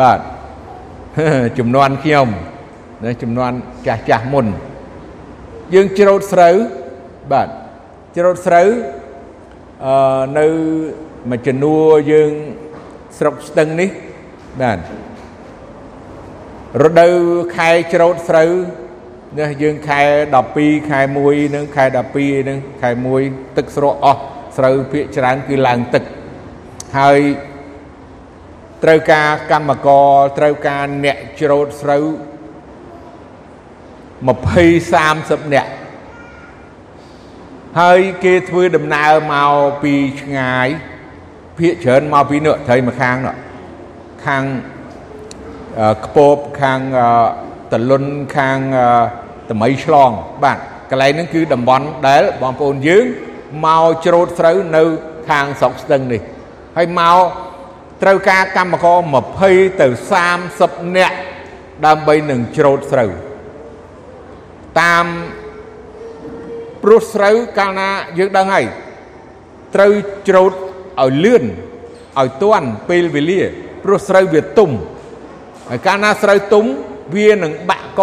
[0.00, 0.18] បាទ
[1.58, 2.28] ចំនួនខ្ញុំ
[3.04, 3.52] ណាចំនួន
[3.86, 4.46] ចាស់ចាស់មុន
[5.74, 6.54] យើងច្រូតស្រូវ
[7.32, 7.48] បាទ
[8.16, 8.68] ច្រូតស្រូវ
[9.86, 10.46] អឺនៅ
[11.30, 12.30] មួយចំនួនយើង
[13.18, 13.90] ស្រុកស្ទឹងនេះ
[14.60, 14.78] បាទ
[16.84, 17.14] រដូវ
[17.56, 18.50] ខែច្រូតស្រូវ
[19.38, 20.00] នេះយើងខែ
[20.46, 21.84] 12ខែ1នឹងខែ
[22.16, 22.90] 12នឹងខែ
[23.24, 24.20] 1ទឹកស្រកអស់
[24.56, 26.02] ស្រូវភាកច្រើនគឺឡើងទឹក
[26.98, 27.20] ហើយ
[28.82, 32.04] ត្រូវការកម្មករត្រូវការអ្នកច្រូតស្រូវ
[34.28, 34.40] 20
[34.90, 35.70] 30នាក់
[37.80, 40.68] ហើយគេធ្វើដំណើរមកពីឆ្ងាយ
[41.58, 43.36] ភាកច្រើនមកពីនោះត្រីមកខាងនោះ
[44.26, 44.42] ខាង
[46.04, 46.80] ខ្ពបខាង
[47.72, 48.04] តលុន
[48.36, 48.58] ខាង
[49.50, 50.10] តម្រៃឆ្លង
[50.44, 50.58] បាទ
[50.90, 53.04] កន្លែងហ្នឹងគឺតំបន់ដែលបងប្អូនយើង
[53.66, 54.82] មកច្រូតស្រូវនៅ
[55.28, 56.20] ខាងស្រុកស្ទឹងនេះ
[56.76, 57.18] ហើយមក
[58.02, 58.98] ត្រូវការកម្មករ
[59.36, 59.86] 20ទៅ
[60.42, 61.16] 30នាក់
[61.86, 63.10] ដើម្បីនឹងច្រូតស្រូវ
[64.80, 65.06] តាម
[66.82, 68.66] ព្រោះស្រូវកាលណាយើងដឹងហើយ
[69.74, 69.92] ត្រូវ
[70.28, 71.44] ច្រូតឲ្យលឿន
[72.20, 73.40] ឲ្យទាន់ពេលវេលា
[73.84, 74.70] ព្រោះស្រូវវាទុំ
[75.68, 76.64] ហើយកាលណាស្រូវទុំ
[77.14, 78.02] វានឹងបាក់ក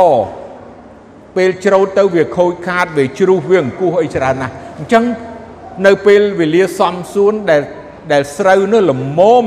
[1.36, 5.04] ពេលច្រូតទៅវាខូចខាតវាជ្រុះវាអង្គុះអីច្រើនណាស់អញ្ចឹង
[5.86, 7.62] នៅពេលវេលាសំសួនដែល
[8.12, 9.46] ដែលស្រូវនោះល្មម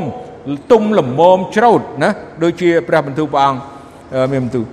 [0.70, 2.10] ទុំល្មមច្រូតណា
[2.42, 3.60] ដូចជាព្រះបន្ទូលព្រះអង្គ
[4.32, 4.64] មានបន្ទូល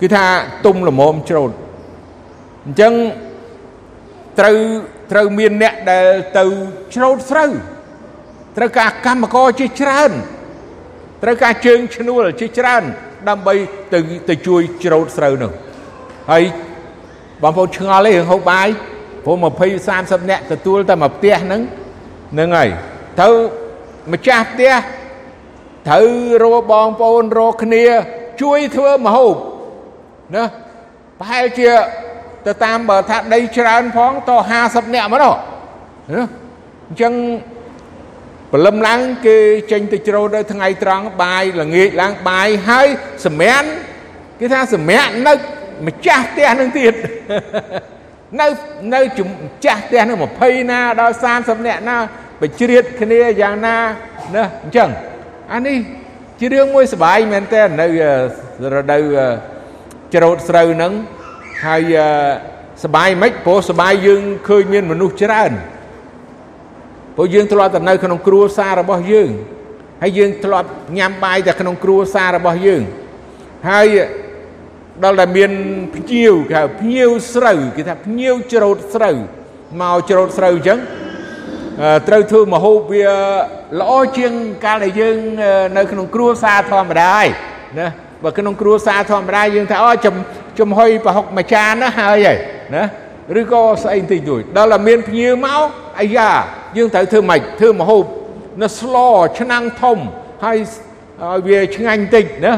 [0.00, 0.24] គឺថា
[0.66, 1.50] ទុំល្មមច្រូត
[2.66, 2.94] អញ្ចឹង
[4.38, 4.56] ត្រូវ
[5.12, 6.06] ត្រូវមានអ្នកដែល
[6.38, 6.44] ទៅ
[6.94, 7.50] ច្រូតស្រូវ
[8.56, 10.12] ត្រូវការកម្មករជាច្រើន
[11.22, 12.84] ត្រូវការជើងឈ្នួលជាច្រើន
[13.28, 13.54] ដើម្បី
[13.92, 15.52] ទៅទៅជួយច្រូតស្រូវនោះ
[16.30, 16.42] ហើយ
[17.42, 18.68] បងប្អូនឆ្ងល់ទេរឿងហូបបាយ
[19.24, 21.60] ព្រោះ20 30នាក់ទទួលតែមួយផ្ទះហ្នឹង
[22.32, 22.68] ហ្នឹងហើយ
[23.20, 23.28] ទៅ
[24.12, 24.74] ម្ចាស់ផ្ទះ
[25.88, 26.08] ត្រូវ
[26.44, 27.84] រកបងប្អូនរកគ្នា
[28.42, 29.34] ជួយធ្វើមហូប
[30.36, 30.44] ណា
[31.18, 31.70] ប្រហែលជា
[32.46, 34.30] ទៅតាមបើថាដីច្រើនផងត
[34.62, 35.34] 50នាក់មកនោះ
[36.14, 36.24] ណា
[36.88, 37.12] អញ្ចឹង
[38.52, 39.36] ព្រលឹមឡើងគេ
[39.72, 42.88] ចេញទៅជ្រោនៅថ្ងៃត្រង់បាយល្ងាចឡើងបាយហើយ
[43.26, 43.64] សម្រាន
[44.40, 45.32] គេថាសម្រាកនៅ
[45.86, 46.94] ម្ចាស់ផ្ទះនឹងទៀត
[48.40, 48.46] នៅ
[48.94, 51.96] នៅម្ចាស់ផ្ទះនឹង20ណាដល់30នាក់ណា
[52.40, 53.76] បជ្រៀតគ្នាយ៉ាងណា
[54.34, 54.90] ណាអញ្ចឹង
[55.52, 55.78] អានេះ
[56.40, 57.86] ជារឿងមួយសបាយមែនតើនៅ
[58.74, 59.02] រដូវ
[60.14, 60.92] ច្រូតស្រូវហ្នឹង
[61.66, 61.94] ហើយ
[62.84, 65.52] សបាយមិនព្រោះសបាយយើងឃើញមានមនុស្សច្រើន
[67.18, 69.30] ព្រោះយើងធ្លាប់តែនៅក្នុងគ្រួសាររបស់យើង
[70.02, 72.82] ហើយយើងធ្លាប់ញ៉ាំបាយតែក្នុងគ្រួសាររបស់យើង
[73.70, 73.86] ហើយ
[75.04, 75.50] ដល់តែមាន
[75.94, 79.16] ភ្ញៀវគេហៅភ្ញៀវស្រូវគេថាភ្ញៀវច្រូតស្រូវ
[79.80, 80.78] មកច្រូតស្រូវអញ្ចឹង
[82.08, 83.06] ត្រូវធ្វើមហូបវា
[83.80, 84.32] ល្អជាង
[84.64, 85.16] កាលដែលយើង
[85.76, 87.28] នៅក្នុងគ្រួសារធម្មតាហើយ
[87.78, 87.88] ណា
[88.24, 90.14] បើក្នុងគ្រួសារធម្មតាយើងថាអូចំ
[90.58, 92.38] ចំហុយប្រហុកមួយចានណាហើយហើយ
[92.76, 92.84] ណា
[93.40, 95.60] ឬក៏ស្អីបន្តិចទួចដល់តែមានភ្ញៀវមក
[96.00, 96.30] អាយ៉ា
[96.76, 98.04] យើងត្រូវធ្វើម៉េចធ្វើមហូប
[98.62, 98.96] នៅស្ល
[99.40, 99.98] ឆ្នាំងធំ
[100.44, 100.58] ហើយ
[101.22, 102.54] ឲ្យវាឆ្ងាញ់បន្តិចណា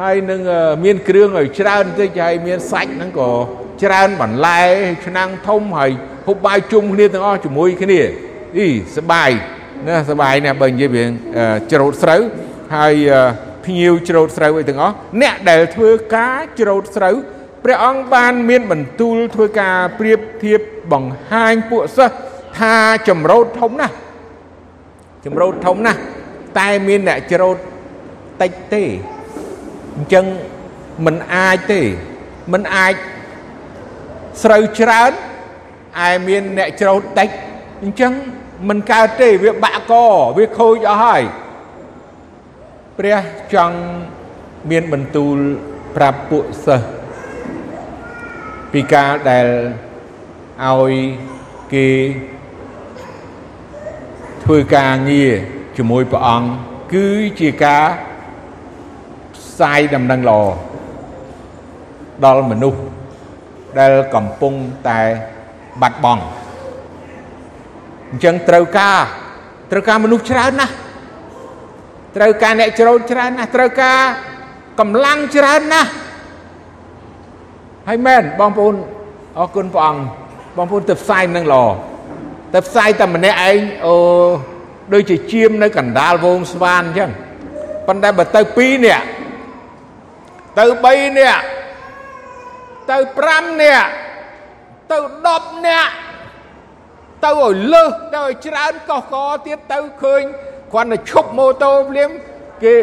[0.00, 0.40] ហើយនឹង
[0.84, 3.30] មានគ្រឿងឲ្យច្រើនបន្តិចហើយមានសាច់ហ្នឹងក៏
[3.82, 4.60] ច្រើនបន្លែ
[5.06, 5.90] ឆ្នាំងធំហើយ
[6.26, 8.00] ហូបបាយជុំគ្នាទាំងអស់ជាមួយគ្នា
[8.58, 9.30] អីសបាយ
[9.88, 11.04] ណាសបាយណាស់បើនិយាយវា
[11.72, 12.20] ច្រូតស្រូវ
[12.76, 12.94] ហើយ
[13.64, 17.14] ភ្ញៀវច្រូតស្រូវអីទាំងអស់អ្នកដែលធ្វើការច្រូតស្រូវ
[17.63, 22.17] ព្រះអង្គបានមានបន្ទូលធ្វើការប្រៀបធៀបបង្ហាញពួកសិស្ស
[22.59, 22.75] ថា
[23.07, 23.95] ចម្រោតធំណាស់
[25.25, 25.99] ចម្រោតធំណាស់
[26.59, 27.57] តែមានអ្នកច្រូត
[28.41, 28.83] តិចទេ
[29.95, 30.25] អញ្ចឹង
[31.05, 31.81] มันអាចទេ
[32.51, 32.93] มันអាច
[34.43, 35.11] ស្រូវច្រើន
[36.07, 37.29] ឯមានអ្នកច្រូតតិច
[37.83, 38.13] អញ្ចឹង
[38.67, 39.93] มันកើតទេវាបាក់ក
[40.37, 41.23] វាខូចអស់ហើយ
[42.97, 43.17] ព្រះ
[43.53, 43.77] ចង់
[44.69, 45.37] មានបន្ទូល
[45.95, 46.87] ប្រាប់ពួកសិស្ស
[48.72, 49.46] ពីការដែល
[50.64, 50.92] ឲ្យ
[51.74, 51.88] គេ
[54.44, 55.32] ធ្វើការងារ
[55.76, 56.48] ជាមួយព្រះអង្គ
[56.92, 57.06] គឺ
[57.40, 57.84] ជាការ
[59.34, 60.42] ផ្សាយដំណឹងល្អ
[62.24, 62.80] ដល់មនុស្ស
[63.78, 64.54] ដែលកំពុង
[64.88, 65.00] តែ
[65.80, 66.22] បាត់បង់
[68.10, 68.98] អញ្ចឹងត្រូវការ
[69.70, 70.72] ត្រូវការមនុស្សច្រើនណាស់
[72.16, 73.98] ត្រូវការអ្នកច្រូតច្រើនណាស់ត្រូវការ
[74.80, 75.88] កម្លាំងច្រើនណាស់
[77.92, 78.74] ហើយមែនបងប្អូន
[79.38, 80.02] អរគុណព្រះអង្គ
[80.56, 81.64] បងប្អូនទៅផ្សាយនឹងល្អ
[82.54, 83.94] ទៅផ្សាយតែម្នាក់ឯងអូ
[84.92, 87.10] ដូចជាជាមនៅកណ្ដាលវងស្វានអញ្ចឹង
[87.86, 89.06] ប៉ុន្តែបើទៅ2នាក់
[90.58, 91.42] ទៅ3នាក់
[92.90, 92.98] ទៅ
[93.30, 93.88] 5នាក់
[94.92, 94.98] ទៅ
[95.32, 95.92] 10នាក់
[97.24, 100.22] ទៅឲ្យលើសទៅឲ្យច្រើនកោះកទៀតទៅឃើញ
[100.72, 102.10] គ្រាន់តែឈប់ម៉ូតូភ្លាម
[102.64, 102.74] គេ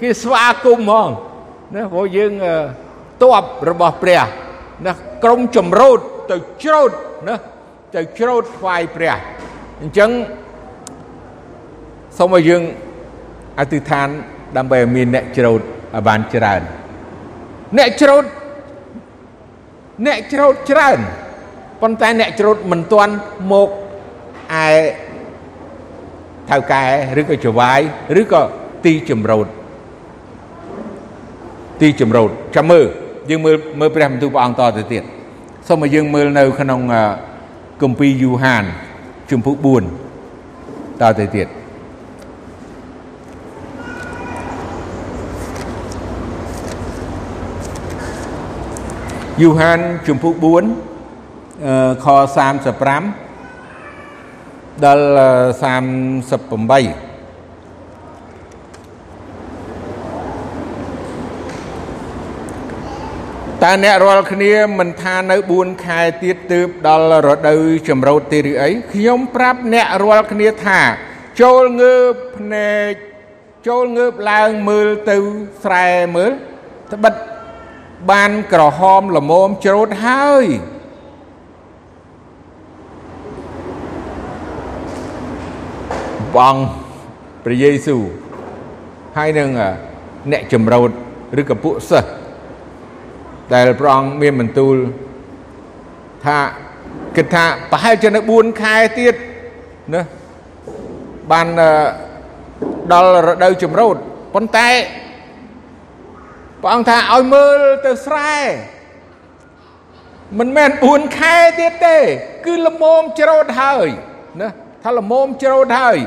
[0.00, 1.08] គេស្វាគមន៍ហ្មង
[1.74, 2.32] ណាព្រោះយើង
[3.22, 4.22] តបរបស់ព្រះ
[4.86, 4.92] ណា
[5.24, 5.98] ក្រុមចម្រូត
[6.30, 6.90] ទៅច្រូត
[7.28, 7.36] ណា
[7.96, 9.16] ទៅច្រូតថ្វាយព្រះ
[9.80, 10.10] អញ្ចឹង
[12.18, 12.62] សូមឲ្យយើង
[13.58, 14.08] អធិដ្ឋាន
[14.56, 16.60] ដើម្បីឲ្យមានអ្នកច្រូតឲ្យបានច្រើន
[17.78, 18.24] អ្នកច្រូត
[20.06, 20.98] អ្នកច្រូតច្រើន
[21.82, 23.14] ប៉ុន្តែអ្នកច្រូតមិនទាន់
[23.52, 23.68] មក
[24.64, 24.68] ឯ
[26.50, 26.84] ថៅកែ
[27.20, 27.80] ឬក៏ចវាយ
[28.20, 28.42] ឬក៏
[28.84, 29.46] ទីចម្រូត
[31.80, 32.86] ទីចម្រូតចាំមើល
[33.30, 35.02] យើងមើលមើលព្រះបន្ទូលព្រះអង្គតទៅទៀត
[35.68, 36.80] សូមឲ្យយើងមើលនៅក្នុង
[37.82, 38.64] គម្ពីរយូហាន
[39.30, 41.48] ជំពូក4តទៅទៀត
[49.42, 52.06] យូហានជំពូក4ខ
[53.26, 55.04] 35ដល់
[55.70, 57.11] 38
[63.62, 70.80] តើអ្នករាល់គ្នាមិនថានៅ4ខែទៀតទើបដល់រដូវចម្រោតទេឬអីខ្ញុំប្រាប់អ្នករាល់គ្នាថា
[71.40, 72.92] ចូលងើបភ្នែក
[73.68, 75.16] ចូលងើបឡើងមើលទៅ
[75.64, 76.32] ស្រែមើល
[76.92, 77.14] ត្បិត
[78.10, 80.44] បានក្រហមល្មមច្រូតហើយ
[86.36, 86.56] បង
[87.44, 88.02] ព្រះយេស៊ូវ
[89.16, 89.48] ហើយនឹង
[90.32, 90.90] អ្នកចម្រោត
[91.40, 92.21] ឬក៏ពួកសិស្ស
[93.54, 94.76] ដែលព្រះអង្គមានបន្ទូល
[96.24, 96.38] ថា
[97.16, 99.14] គិតថាប្រហែលជានៅ4ខែទៀត
[99.94, 100.02] ណា
[101.32, 101.46] បាន
[102.92, 103.96] ដល់រដូវចម្រូត
[104.34, 104.70] ប៉ុន្តែ
[106.60, 108.34] ព្រះអង្គថាឲ្យមើលទៅស្រែ
[110.38, 111.96] មិនមែន4ខែទៀតទេ
[112.46, 113.88] គឺល្មមច្រូតហើយ
[114.40, 114.48] ណា
[114.82, 115.98] ថាល្មមច្រូតហើយ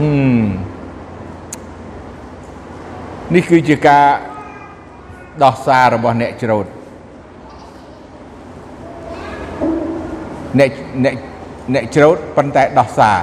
[0.00, 0.08] ហឹ
[0.42, 0.44] ម
[3.34, 4.06] នេះគឺជាការ
[5.44, 6.66] ដោះសាររបស់អ្នកច្រូត
[10.58, 10.70] អ្នក
[11.04, 11.14] អ្នក
[11.74, 13.18] អ្នកច្រូតប៉ុន្តែដោះសារ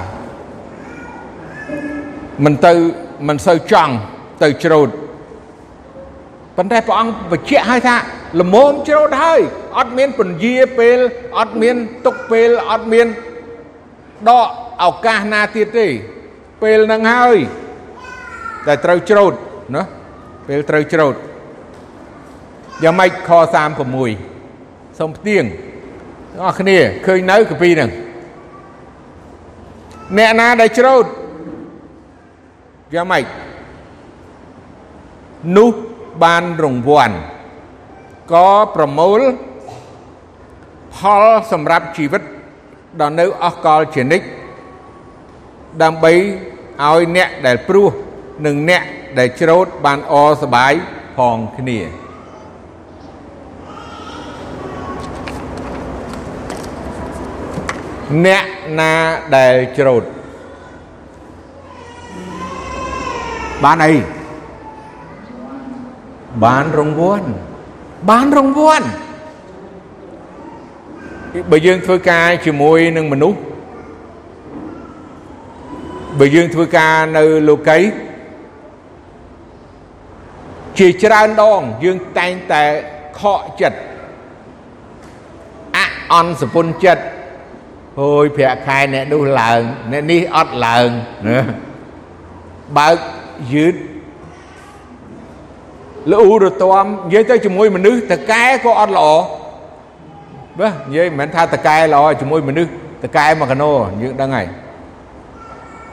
[2.44, 2.72] មិនទៅ
[3.28, 3.92] មិនសូវចង់
[4.42, 4.88] ទៅច្រូត
[6.56, 7.96] ប៉ុន្តែព្រះអង្គបញ្ជាក់ឲ្យថា
[8.40, 9.40] ល្មមច្រូតហើយ
[9.78, 10.98] អត់មានពន្យាពេល
[11.38, 13.06] អត់មានទុកពេលអត់មាន
[14.28, 14.48] ដក
[14.84, 15.86] ឱកាសណាទៀតទេ
[16.62, 17.36] ពេលហ្នឹងហើយ
[18.66, 19.32] តែត្រូវច្រូត
[19.76, 19.82] ណា
[20.48, 21.14] ពេលត្រូវច្រូត
[22.82, 23.30] យ៉ាងម៉េចខ
[24.14, 25.44] 36សូមផ្ទៀង
[26.32, 27.90] ទាំងអស់គ្នាឃើញនៅកាពីហ្នឹង
[30.16, 31.04] អ្នកណាដែលច្រូត
[32.94, 33.24] យ៉ាងម៉េច
[35.56, 35.70] នោះ
[36.24, 37.16] បានរង្វាន់
[38.32, 39.20] ក៏ប្រមូល
[40.96, 42.22] ផលសម្រាប់ជីវិត
[43.00, 44.26] ដល់នៅអស់កលជានិច្ច
[45.82, 47.88] ដើម្បីឲ្យអ្នកដែលព្រោះ
[48.46, 48.82] និងអ្នក
[49.18, 50.72] ដែលច្រូតបានអសបាយ
[51.16, 51.80] ផងគ្នា
[58.26, 58.44] អ្នក
[58.78, 58.92] ណា
[59.36, 60.04] ដែលច្រូត
[63.64, 63.94] បានអី
[66.44, 67.28] បានរង្វាន់
[68.10, 68.86] បានរង្វាន់
[71.50, 73.38] បើយើងធ្វើការជាមួយនឹងមនុស្ស
[76.18, 77.78] បើយើងធ្វើការនៅលោកី
[80.78, 82.62] ជាច្រើនដងយើងតែងតែ
[83.18, 83.78] ខកចិត្ត
[85.76, 85.78] អ
[86.12, 87.04] អន់សពុនចិត្ត
[87.98, 89.60] ហូយប្រាក់ខែអ្នកនោះឡើង
[89.92, 90.88] អ្នកនេះអត់ឡើង
[91.28, 91.38] ណា
[92.78, 92.96] បើក
[93.52, 93.74] យឺត
[96.12, 99.06] លូរទាំនិយាយទៅជាមួយមនុស្សតកែក៏អត់ល្អ
[100.58, 102.70] បាទនិយាយមិនមែនថាតកែល្អជាមួយមនុស្ស
[103.04, 103.72] តកែមកកណោ
[104.02, 104.46] យើងដឹងហើយ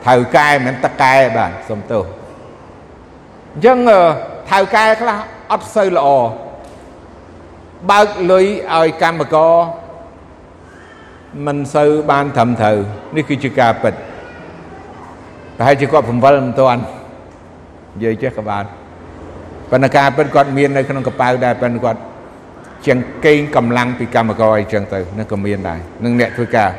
[0.06, 2.04] ថៅកែមិនមែនតកែបាទសុំទោស
[3.54, 3.78] អញ្ចឹង
[4.50, 5.18] ថៅកែខ្លះ
[5.52, 6.08] អត់សូវល្អ
[7.92, 9.54] បើកលុយឲ្យកម្មករ
[11.46, 12.78] មិនសូវបានត្រឹមត្រូវ
[13.16, 13.94] នេះគឺជាការពិត
[15.58, 16.18] ប្រហែលជាគាត់7មិន
[16.60, 16.82] ទាន់
[17.96, 18.64] និយាយចេះក៏បាន
[19.70, 22.00] ប៉ុន្តែការពិតគាត់មាននៅក្នុងកប៉ៅដែរប៉ុន្តែគាត់
[22.86, 26.70] ជាងកេងកម្លាំងពីកម្មករអីចឹងទៅនឹងក៏មានដែរនឹងអ្នកធ្វើការ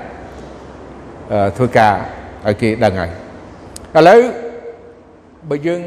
[1.33, 1.95] អឺធ្វើការ
[2.47, 3.11] ឲ្យគេដឹងហើយ
[3.97, 4.21] ឥឡូវ
[5.49, 5.81] បើយើង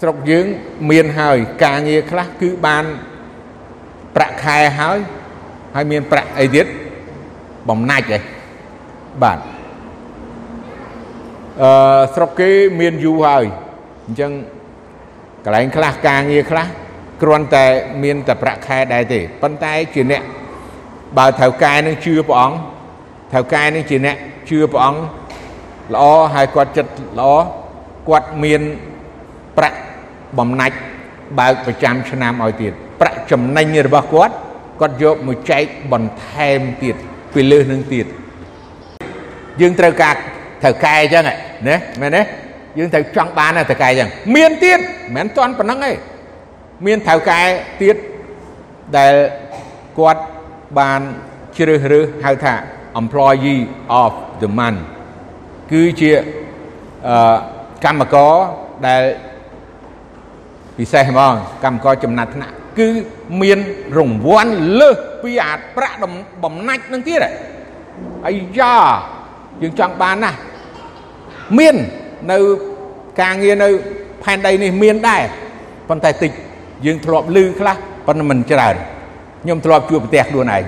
[0.00, 0.46] ស្រុកយើង
[0.90, 2.84] មានហើយការងារខ្លះគឺបាន
[4.16, 4.98] ប្រាក់ខែហើយ
[5.74, 6.66] ហើយមានប្រាក់អីទៀត
[7.68, 8.22] បំណាច់ឯង
[9.22, 9.38] បាទ
[11.62, 13.44] អឺស្រុកគេមានយូរហើយ
[14.06, 14.32] អញ្ចឹង
[15.44, 16.66] កន្លែងខ្លះការងារខ្លះ
[17.22, 17.66] គ្រាន់តែ
[18.02, 20.22] មានតែប្រាក់ខែដែរទេប៉ុន្តែជាអ្នក
[21.18, 22.56] បើថៅកែនឹងជឿព្រះអង្គ
[23.32, 24.16] ថៅកែនឹងជាអ្នក
[24.48, 25.00] ជឿព្រះអង្គ
[25.94, 27.32] ល្អហើយគាត់ចិត្តល្អ
[28.08, 28.62] គាត់មាន
[29.56, 29.78] ប្រាក់
[30.38, 30.76] បំណាច់
[31.38, 34.34] បើកប្រចាំឆ្នាំឲ្យទៀតប្រាក់ចំណេញរបស់គាត់
[34.80, 36.96] គាត់យកមកចែកបន្ថែមទៀត
[37.34, 38.06] ពីលើសនឹងទៀត
[39.60, 40.14] យើងត្រូវការ
[40.62, 42.22] ត្រូវកែអញ្ចឹងណាមែនទេ
[42.78, 44.78] យើងត្រូវចង់បានតកែអញ្ចឹងមានទៀត
[45.16, 45.92] មិនមែនតាន់ប៉ុណ្្នឹងទេ
[46.86, 47.40] មានត្រូវកែ
[47.82, 47.96] ទៀត
[48.96, 49.14] ដែល
[49.98, 50.22] គាត់
[50.78, 51.00] បាន
[51.56, 52.54] ជ្រើសរើសហៅថា
[53.00, 53.62] employee
[54.02, 54.80] of the month
[55.70, 56.10] គឺជា
[57.08, 57.36] អឺ
[57.84, 58.34] កម្មករ
[58.86, 59.02] ដែល
[60.78, 61.32] ពិសេសហ្មង
[61.64, 62.88] កម្មករចំណាត់ថ្នាក់គឺ
[63.42, 63.58] មាន
[63.98, 65.96] រង្វាន់លើស ពីអាប្រាក់
[66.44, 67.20] បំណាច់នឹងទៀត
[68.26, 68.76] អាយ៉ា
[69.62, 70.38] យើងចង់បានណាស់
[71.58, 71.76] មាន
[72.32, 72.38] នៅ
[73.20, 73.68] ការងារនៅ
[74.22, 75.22] ផែនដីនេះមានដែរ
[75.88, 76.30] ប៉ុន្តែតិច
[76.86, 78.74] យើងធ្លាប់លឺខ្លះប៉ុន្តែមិនច្រើន
[79.42, 80.64] ខ្ញុំធ្លាប់ជួបប្រទេសខ្លួនឯង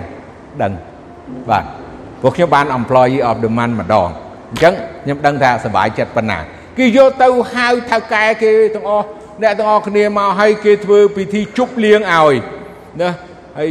[0.63, 0.73] ដឹង
[1.51, 1.65] បាទ
[2.21, 4.09] ពួកខ្ញុំបាន employee of the month ម្ដង
[4.51, 6.39] អញ្ចឹងខ្ញុំដឹងថាសប្បាយចិត្តប៉ុណ្ណា
[6.79, 9.07] គេយកទៅហៅថៅកែគេទាំងអស់
[9.43, 12.35] អ្នកទាំងអស់គ្នាមកឲ្យគេធ្វើពិធីជប់លៀងឲ្យ
[13.03, 13.11] ណា
[13.59, 13.71] ហើយ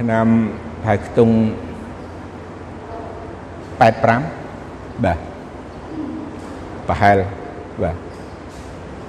[0.00, 0.28] ឆ្នាំ
[0.84, 1.34] ផែខ្ទង់
[3.80, 5.18] 85បាទ
[6.88, 7.16] ប្រហែល
[7.82, 7.96] បាទ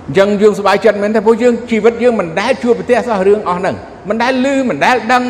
[0.06, 3.76] អញ្ចឹងយើងសប្បាយចិត្តមែនទេព្រោះយើងជីវិតយើងមិនដែលជួបប្រទះសោះរឿងអស់ហ្នឹង
[4.10, 5.24] មិនដែលឮមិនដែលដឹង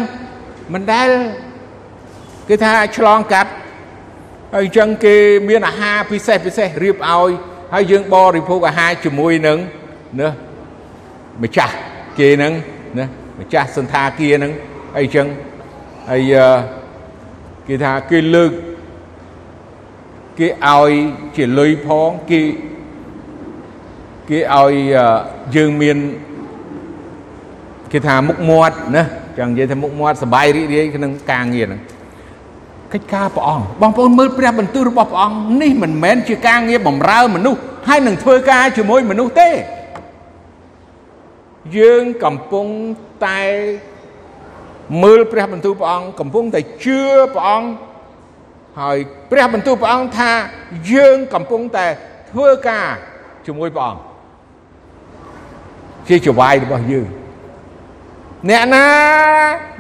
[0.74, 1.08] មិនដែល
[2.50, 3.52] គេថាឆ្លងកាត់
[4.54, 5.16] ហើយអញ្ចឹងគេ
[5.50, 7.32] មានអាហារពិសេសពិសេសរៀបឲ្យ
[7.74, 9.58] ហើយយើងបរិភោគអាហារជាមួយនឹង
[10.20, 10.30] ណា
[11.44, 11.74] ម្ចាស់
[12.20, 12.54] គេហ្នឹង
[12.98, 13.06] ណា
[13.40, 14.54] ម្ចាស់សន្តាគារហ្នឹង
[14.98, 15.28] អីចឹង
[16.10, 16.34] ហើយ
[17.68, 18.52] គេថាគេលើក
[20.40, 20.92] គេឲ្យ
[21.36, 22.42] ជាលុយផងគេ
[24.30, 24.74] គេឲ្យ
[25.56, 25.98] យើងមាន
[27.92, 29.04] គេថាមុខមាត់ណា
[29.38, 31.82] ចឹងនិយាយថាមុខមាត់សបាយរីករាយក្នុងការងារហ្នឹង
[32.94, 39.50] កិច្ចការព្រះអង្គបងប្អូនមើលព្រះបន្ទូលរបស់ព្រះអង្គនេះមិនមែនជាការងារបម្រើមនុស្សហើយនឹងធ្វើការជាមួយមនុស្សទេ
[41.78, 42.66] យើងកំពុង
[43.26, 43.42] តែ
[45.04, 47.02] មើលព្រះបន្ទូលព្រះអង្គកំពុងតែជឿ
[47.36, 47.70] ព្រះអង្គ
[48.80, 48.98] ហើយ
[49.32, 50.32] ព្រះបន្ទូលព្រះអង្គថា
[50.92, 51.88] យើងកំពុងតែ
[52.32, 52.88] ធ្វើការ
[53.46, 54.02] ជាមួយព្រះអង្គ
[56.08, 57.08] ជាចវាយរបស់យើង
[58.50, 58.88] អ្នកណា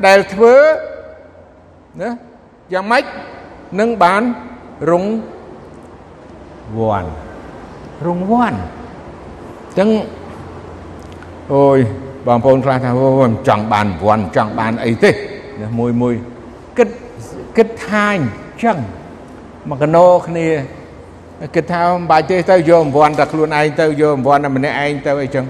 [0.07, 0.55] ដែលធ្វើ
[2.01, 2.09] ណា
[2.73, 3.03] យ៉ាងម៉េច
[3.79, 4.21] នឹងបាន
[4.91, 5.05] រង
[6.77, 7.05] វ័ន
[8.07, 8.53] រងវ័ន
[9.77, 9.89] ចឹង
[11.53, 11.79] អូយ
[12.27, 15.11] បងប្អូនខ្លះថាអូមិនចង់បានវ័នចង់បានអីទេ
[15.79, 16.13] មួយមួយ
[16.77, 16.89] គិត
[17.57, 18.77] គិតថាអញ្ចឹង
[19.69, 20.47] មកកណោគ្នា
[21.55, 25.45] គិតថាមិនបាច់ទេទៅយកអង្វាន់តែខ្លួនឯងទៅយកអង្វាន់តែម្នាក់ឯងទៅអីចឹង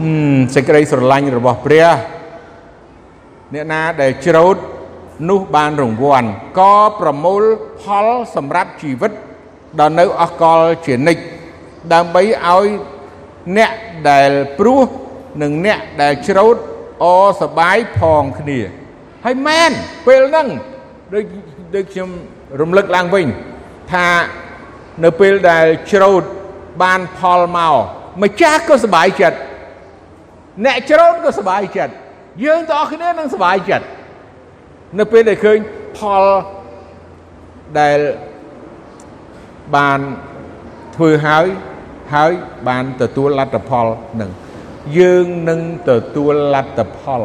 [0.00, 1.86] ហឹមសេចក្តីស្រឡាញ់របស់ព្រះ
[3.54, 4.56] អ្នកណាដែលច្រូត
[5.30, 7.42] នោះបានរង្វាន់ក៏ប្រមូល
[7.82, 9.12] ផលសម្រាប់ជីវិត
[9.80, 11.22] ដល់នៅអស់កលជានិច្ច
[11.92, 12.66] ដើម្បីឲ្យ
[13.56, 13.72] អ្នក
[14.10, 14.80] ដែលព្រោះ
[15.42, 16.56] និងអ្នកដែលច្រូត
[17.04, 17.06] អ
[17.40, 18.60] សបាយផងគ្នា
[19.24, 19.70] ហើយមែន
[20.06, 20.48] ពេលហ្នឹង
[21.14, 21.24] ដូច
[21.74, 22.08] ដូចខ្ញុំ
[22.60, 23.26] រំលឹកឡើងវិញ
[23.92, 24.08] ថា
[25.04, 26.22] នៅពេលដែលច្រូត
[26.82, 27.74] បានផលមក
[28.22, 29.38] ម្ចាស់ក៏សប្បាយចិត្ត
[30.64, 31.92] អ្នកច្រូតក៏សប្បាយចិត្ត
[32.44, 33.86] យើងទាំងអស់គ្នានឹងសប្បាយចិត្ត
[34.98, 35.58] នៅពេលដែលឃើញ
[35.98, 36.24] ផល
[37.80, 37.98] ដែល
[39.76, 39.98] បាន
[40.96, 41.46] ធ្វើហើយ
[42.14, 42.32] ហើយ
[42.68, 43.86] បានទទួលលទ្ធផល
[44.20, 44.30] នឹង
[44.98, 47.22] យើងនឹងទទួលលទ្ធផល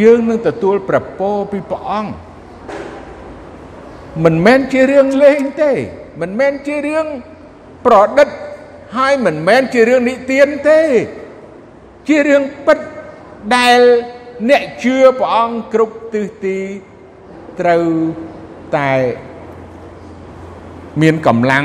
[0.00, 2.12] យើងនឹងទទួលប្រពោពីព្រះអង្គ
[4.24, 5.72] មិនមែនជារឿងលេងទេ
[6.20, 7.06] មិនមែនជារឿង
[7.86, 8.28] ប្រឌិត
[8.96, 10.80] ហើយមិនមែនជារឿងនិទានទេ
[12.08, 12.78] ជារឿងពិត
[13.56, 13.78] ដែល
[14.48, 16.58] អ្នកជឿព្រះអង្គគ្រប់ទិសទី
[17.60, 17.86] ត្រូវ
[18.76, 18.92] តែ
[21.02, 21.64] មានកម្លាំង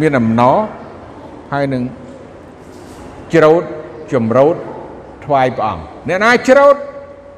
[0.00, 0.56] មានអំណរ
[1.52, 1.82] ហើយនឹង
[3.34, 3.62] ច្រូត
[4.14, 4.56] ចម្រោត
[5.24, 6.76] ថ្វាយព្រះអង្គអ្នកណាច្រូត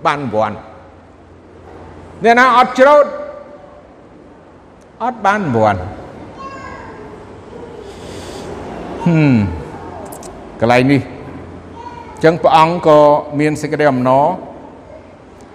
[0.06, 0.52] បានវ័ន
[2.24, 3.06] អ្នកណាអត់ច្រូត
[5.04, 5.76] អត់បានវ័ន
[9.04, 9.34] ហឹម
[10.60, 12.98] កន្លែងនេះអញ្ចឹងព្រះអង្គក៏
[13.40, 14.26] មានសេចក្តីអំណរ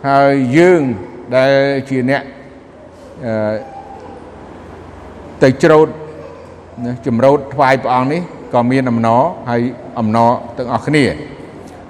[0.07, 0.82] ហើយយើង
[1.36, 1.53] ដែល
[1.89, 2.22] ជាអ្នក
[3.26, 3.55] អឺ
[5.43, 5.88] ទៅច្រូត
[7.05, 8.22] ចម្រោតថ្វាយព្រះអង្គនេះ
[8.54, 9.62] ក៏មានអំណរហើយ
[10.00, 11.04] អំណរទាំងអស់គ្នា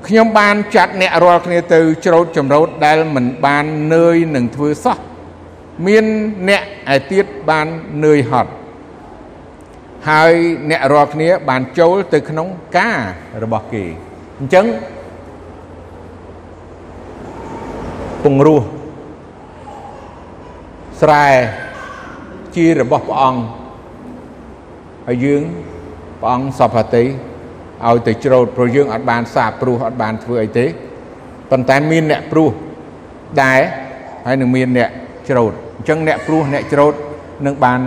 [0.07, 4.97] ខ្ញុំបានចាត់អ្នករាល់គ្នាទៅច្រូតចម្រោតដែលមិនបាននឿយនឹងធ្វើសោះ
[5.87, 6.05] មាន
[6.49, 6.63] អ្នក
[6.95, 7.67] ឯទៀតបាន
[8.05, 8.51] នឿយហត់
[10.09, 10.33] ហើយ
[10.69, 12.47] អ្នករាល់គ្នាបានចូលទៅក្នុង
[12.77, 12.99] ការ
[13.43, 13.83] របស់គេ
[14.39, 14.65] អញ្ចឹង
[18.23, 18.61] ពង្រោះ
[21.01, 21.27] ស្រែ
[22.55, 23.41] ជារបស់ព្រះអង្គ
[25.07, 25.41] ហើយយើង
[26.19, 30.65] ព្រះអង្គសពហតិឲ្យទៅច្រូតព្រោះយើងអត់បានសាបព្រោះអត់បានធ្វើអីទេ
[31.51, 32.49] ប៉ុន្តែមានអ្នកព្រោះ
[33.43, 33.61] ដែរ
[34.25, 34.89] ហើយនឹងមានអ្នក
[35.29, 36.93] ច្រូតអញ្ចឹងអ្នកព្រោះអ្នកច្រូត
[37.45, 37.79] នឹងបាន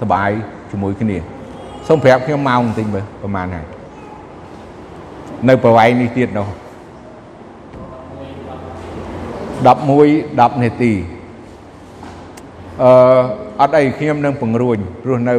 [0.00, 0.30] សបាយ
[0.70, 1.16] ជាមួយគ្នា
[1.88, 3.66] សូមប្រាប់ខ្ញុំម៉ោងបន្តិចមើលប្រហែលហើយ
[5.48, 6.48] នៅប្រវែងនេះទៀតនោះ
[9.68, 10.92] 11 10នាទី
[12.82, 12.90] អឺ
[13.60, 15.34] អត់អីខ្ញុំនឹងពង្រួញព្រោះនៅ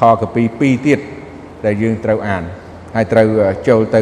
[0.00, 0.98] ខកពី2ទៀត
[1.64, 2.42] ដែលយើងត្រូវអាន
[2.94, 3.26] ហើយត្រូវ
[3.68, 4.00] ចូលទៅ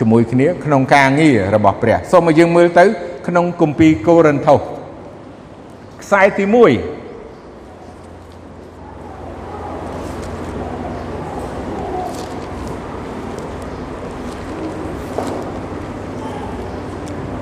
[0.00, 2.84] ជាមួយគ្នាក្នុងការងាររបស់ព្រះសូមឲ្យយើងមើលទៅ
[3.28, 4.60] ក្នុងគម្ពីរកូរិនថូស
[6.02, 6.56] ខ្សែទី1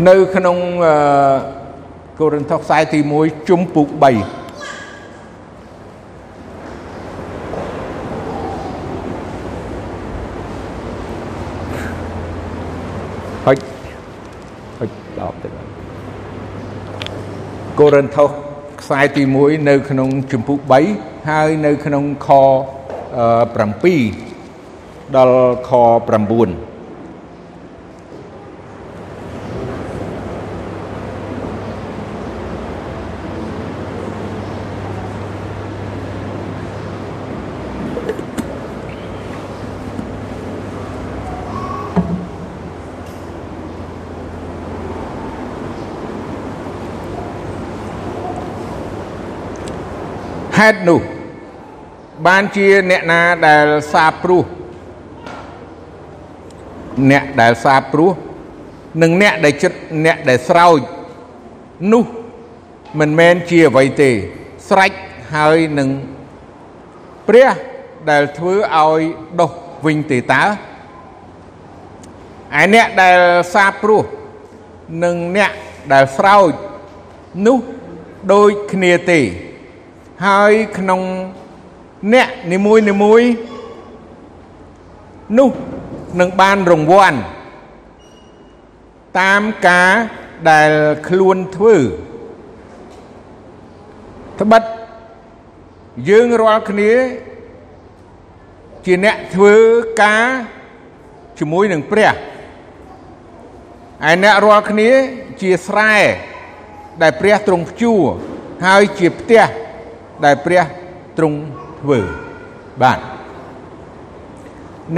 [0.08, 0.56] នៅក្នុង
[2.20, 3.98] កូរិនថូសខ្សែទី1ជំពូក3
[13.46, 13.58] ហុច
[14.78, 15.48] ហុចដល់ទៅ
[17.73, 18.30] កូ រិនថូស
[18.80, 20.58] ខ្សែទី1នៅក្នុងជំពូក
[20.94, 22.28] 3ហើយនៅក្នុងខ
[23.92, 25.70] 7ដល់ខ
[26.28, 26.73] 9
[50.58, 51.00] ហេតុនោះ
[52.26, 54.44] បានជាអ្នកណាដែលសាព្រោះ
[57.10, 58.10] អ្នកដែលសាព្រោះ
[59.02, 60.80] និងអ្នកដែលចិត្តអ្នកដែលស្រោច
[61.92, 62.04] នោះ
[63.00, 64.10] មិនមែនជាអ្វីទេ
[64.68, 64.92] ស្រេច
[65.34, 65.88] ហើយនឹង
[67.28, 67.50] ព្រះ
[68.10, 69.00] ដែលធ្វើឲ្យ
[69.40, 69.50] ដុះ
[69.86, 70.44] វិញទេតើ
[72.60, 73.18] ឯអ្នកដែល
[73.54, 74.02] សាបព្រោះ
[75.04, 75.52] និងអ្នក
[75.92, 76.52] ដែលស្រោច
[77.46, 77.58] នោះ
[78.32, 79.20] ដូចគ្នាទេ
[80.26, 81.00] ហើយក្នុង
[82.14, 83.22] អ្នកនីមួយនីមួយ
[85.38, 85.50] នោះ
[86.20, 87.18] នឹងបានរង្វាន់
[89.20, 89.92] តាមការ
[90.50, 90.70] ដែល
[91.08, 91.76] ខ្លួនធ្វើ
[94.40, 94.62] ត្បិត
[96.08, 96.92] យើងរាល់គ្នា
[98.84, 99.54] ជាអ្នកធ្វើ
[100.02, 100.26] ការ
[101.38, 102.14] ជាមួយនឹងព្រះឯ
[104.22, 104.90] អ្នករាល់គ្នា
[105.40, 105.94] ជាស្រែ
[107.02, 108.00] ដែលព្រះទ្រង់ភ្ជួរ
[108.66, 109.44] ហើយជាផ្ទះ
[110.24, 110.64] ដែលព្រះ
[111.18, 111.38] ទ្រង់
[111.80, 112.00] ធ្វើ
[112.82, 112.98] បាទ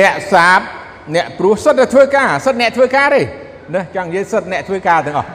[0.00, 0.60] អ្នកសាប
[1.14, 3.22] អ្នកព្រោះសិតតែធ្វើការសិតអ្នកធ្វើការទេ
[3.74, 5.28] ណាចង់និយាយសិតអ្នកធ្វើការទាំងអស់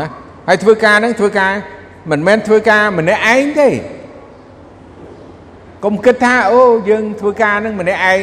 [0.00, 0.06] ណា
[0.48, 1.52] ហើយធ្វើការហ្នឹងធ្វើការ
[2.10, 3.68] មិនមែនធ្វើការម្នាក់ឯងទេ
[5.84, 8.20] កុំគិតថាអូយើងធ្វើការហ្នឹងម្នាក់ឯង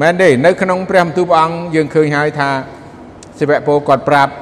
[0.00, 2.50] មែនទេនៅក្នុងព្រះបន្ទូលព្រះអង្គយើងឃើញហើយថា
[3.38, 4.32] សិវៈពលគាត់ប្រាប់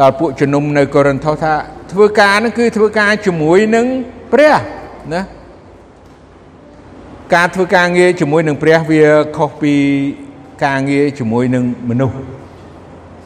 [0.00, 1.54] ដល់ពួកជំនុំនៅកូរិនថូសថា
[1.92, 3.86] ធ្វើការហ្នឹងគឺធ្វើការជាមួយនឹង
[4.32, 4.54] ព្រះ
[5.14, 5.22] ណា
[7.34, 9.02] ការធ្វើការងារជាមួយនឹងព្រះវា
[9.36, 9.74] ខុសពី
[10.64, 12.16] ការងារជាមួយនឹងមនុស្ស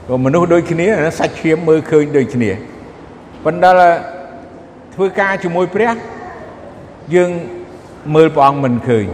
[0.07, 0.87] ព្រោះមនុស្សដូចគ្នា
[1.19, 2.51] សាច់ឈាមមើលឃើញដូចគ្នា
[3.45, 3.71] ប៉ុន្តែ
[4.95, 5.93] ធ្វើការជាមួយព្រះ
[7.15, 7.31] យើង
[8.15, 9.05] មើលព្រះអង្គមិនឃើញ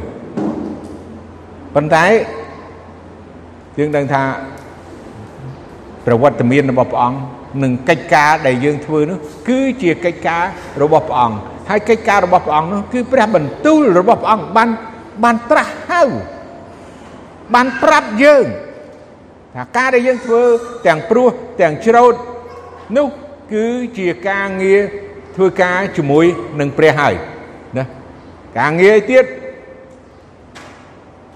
[1.75, 2.05] ប៉ុន្តែ
[3.79, 4.23] យើងដឹងថា
[6.07, 7.19] ប្រវត្តិមានរបស់ព្រះអង្គ
[7.63, 9.19] និងកិច្ចការដែលយើងធ្វើនោះ
[9.49, 10.45] គឺជាកិច្ចការ
[10.83, 11.37] របស់ព្រះអង្គ
[11.69, 14.69] ហើយកិច្ចការរបស់ព្រះអង្គនោះគឺព្រះបន្ទូលរបស់ព្រះអង្គបាន
[15.25, 16.03] បានត្រាស់ហៅ
[17.55, 18.47] បានប្រាប់យើង
[19.55, 20.43] ថាការដែលយើងធ្វើ
[20.87, 21.29] ទាំងព្រោះ
[21.61, 22.15] ទាំងច្រូត
[22.97, 23.07] នោះ
[23.53, 23.67] គឺ
[23.99, 24.81] ជាការងារ
[25.37, 26.27] ធ្វើការជាមួយ
[26.61, 27.15] នឹងព្រះហើយ
[27.77, 27.85] ណា
[28.59, 29.25] ការងារទៀត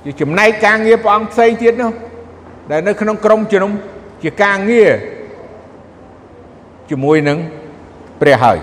[0.04, 1.92] ជាចំណែកការងារព្រះអង្គផ្សេងទៀតនោះ
[2.70, 3.72] ដែលនៅក្នុងក្រមជំនុំ
[4.22, 4.90] ជាការងារ
[6.92, 7.38] ជាមួយនឹង
[8.20, 8.58] ព្រះហើយ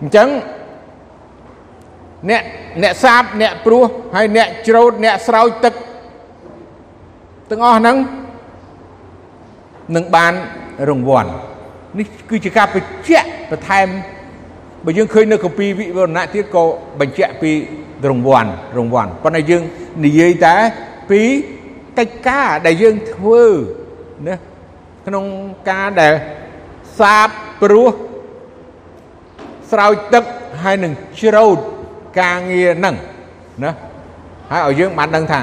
[0.00, 0.28] អញ្ចឹង
[2.30, 2.42] អ្នក
[2.82, 3.84] អ្នកសាបអ្នកព្រោះ
[4.14, 5.74] ហើយអ្នកច្រូតអ្នកស្រោចទឹក
[7.50, 7.96] ទាំងអស់ហ្នឹង
[9.96, 10.32] នឹងបាន
[10.88, 11.30] រង្វាន់
[11.98, 13.88] នេះគឺជាការបញ្ជាក់បន្ថែម
[14.84, 16.64] បើយើងឃើញនៅកម្ពីវិវរណៈទៀតក៏
[17.00, 17.50] បញ្ជាក់ពី
[18.08, 19.62] រង្វាន់រង្វាន់ប៉ុន្តែយើង
[20.04, 20.56] និយាយតែ
[21.10, 21.22] ពី
[21.98, 23.44] កិច្ចការដែលយើងធ្វើ
[24.28, 24.36] ណា
[25.06, 25.24] ក្នុង
[25.70, 26.14] ការដែល
[27.00, 27.28] សាប
[27.60, 27.88] ព្រោះ
[29.70, 30.24] ស្រោចទឹក
[30.62, 31.58] ហើយនឹងច្រូត
[32.20, 32.94] ការងារហ្នឹង
[33.64, 33.72] ណា
[34.50, 35.40] ហើយឲ្យយើងបានដឹងថា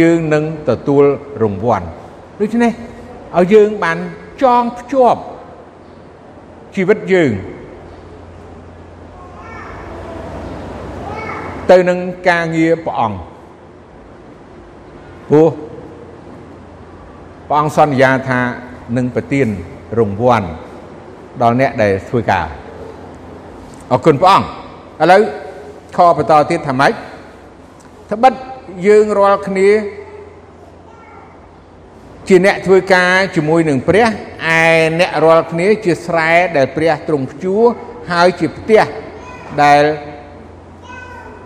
[0.00, 1.04] យើងនឹងទទួល
[1.42, 1.86] រង្វាន់
[2.40, 2.72] ដូច្នេះ
[3.38, 3.98] ឲ្យយើងបាន
[4.42, 5.20] ចងភ្ជាប់
[6.74, 7.32] ជីវិតយើង
[11.70, 13.18] ទៅនឹងការងារព្រះអង្គ
[15.28, 15.48] ព្រោះ
[17.48, 18.40] ព្រះអង្គសន្យាថា
[18.96, 19.48] នឹងប្រទាន
[19.98, 20.48] រង្វាន់
[21.40, 22.46] ដល់អ្នកដែលធ្វើការ
[23.92, 24.46] អរគុណព្រះអង្គ
[25.02, 25.22] ឥឡូវ
[25.96, 26.92] ខបន្តទៀតថាម៉េច
[28.10, 28.32] ត្បិត
[28.86, 29.70] យើងរាល់គ្នា
[32.28, 34.08] ជាអ្នកធ្វើការជាមួយនឹងព្រះឯ
[35.00, 37.62] អ្នករាល់គ្នាជាស្រែដែលព្រះទ្រង់ភ្ជួរ
[38.10, 38.82] ហើយជាផ្ទះ
[39.62, 39.82] ដែល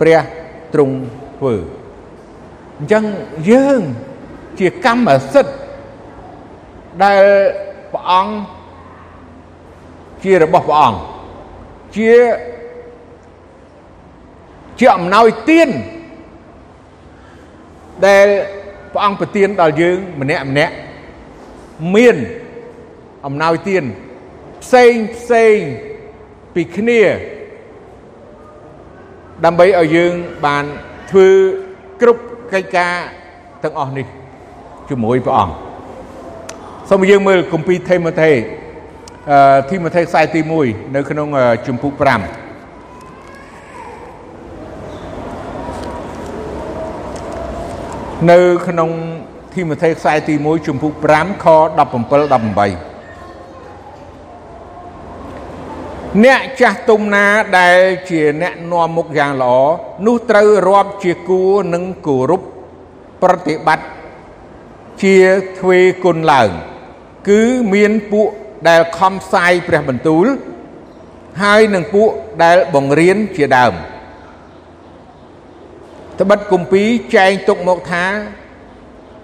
[0.00, 0.20] ព្រះ
[0.74, 0.96] ទ្រង់
[1.38, 1.54] ធ្វើ
[2.78, 3.04] អញ្ចឹង
[3.50, 3.80] យើង
[4.58, 5.54] ជាកម្មសិទ្ធិ
[7.04, 7.24] ដែល
[7.92, 8.34] ព្រះអង្គ
[10.24, 10.98] ជារបស់ព្រះអង្គ
[11.96, 12.12] ជា
[14.78, 15.68] ជាអំណោយទាន
[18.06, 18.26] ដែល
[18.92, 20.74] ព្រះអង្គប្រទានដល់យើងម្នាក់ម្នាក់
[21.94, 22.16] មាន
[23.26, 23.84] អំណោយទាន
[24.62, 25.56] ផ្សេងផ្សេង
[26.54, 27.02] ពីគ្នា
[29.44, 30.12] ដើម្បីឲ្យយើង
[30.46, 30.64] បាន
[31.10, 31.28] ធ្វើ
[32.00, 32.94] គ្រប់កិច្ចការ
[33.62, 34.06] ទាំងអស់នេះ
[34.88, 35.54] ជាមួយព្រះអង្គ
[36.90, 38.65] សូមយើងមើលគម្ពីរថេម៉ូថេអឺ
[39.68, 41.28] ធីម៉ូថេខ្សែទី1នៅក្នុង
[41.66, 42.04] ជំពូក5
[48.30, 48.90] នៅក្នុង
[49.54, 52.96] ធីម៉ូថេខ្សែទី1ជំពូក5ខ17 18
[56.24, 57.26] អ្នកចាស់ទុំណា
[57.58, 57.78] ដែល
[58.10, 59.56] ជាអ្នកនាំមុខយ៉ាងល្អ
[60.06, 62.42] នោះត្រូវរាប់ជាគួរនឹងគោរព
[63.22, 63.86] ប្រតិបត្តិ
[65.02, 65.16] ជា
[65.58, 66.50] ទ្វេគុណឡើង
[67.28, 67.40] គឺ
[67.74, 68.30] មានពួក
[68.68, 70.26] ដែលខំផ្សាយព្រះបន្ទូល
[71.42, 72.08] ហើយនឹងពួក
[72.44, 73.74] ដែលបង្រៀនជាដើម
[76.20, 78.06] ត្បិតគម្ពីរចែងទុកមកថា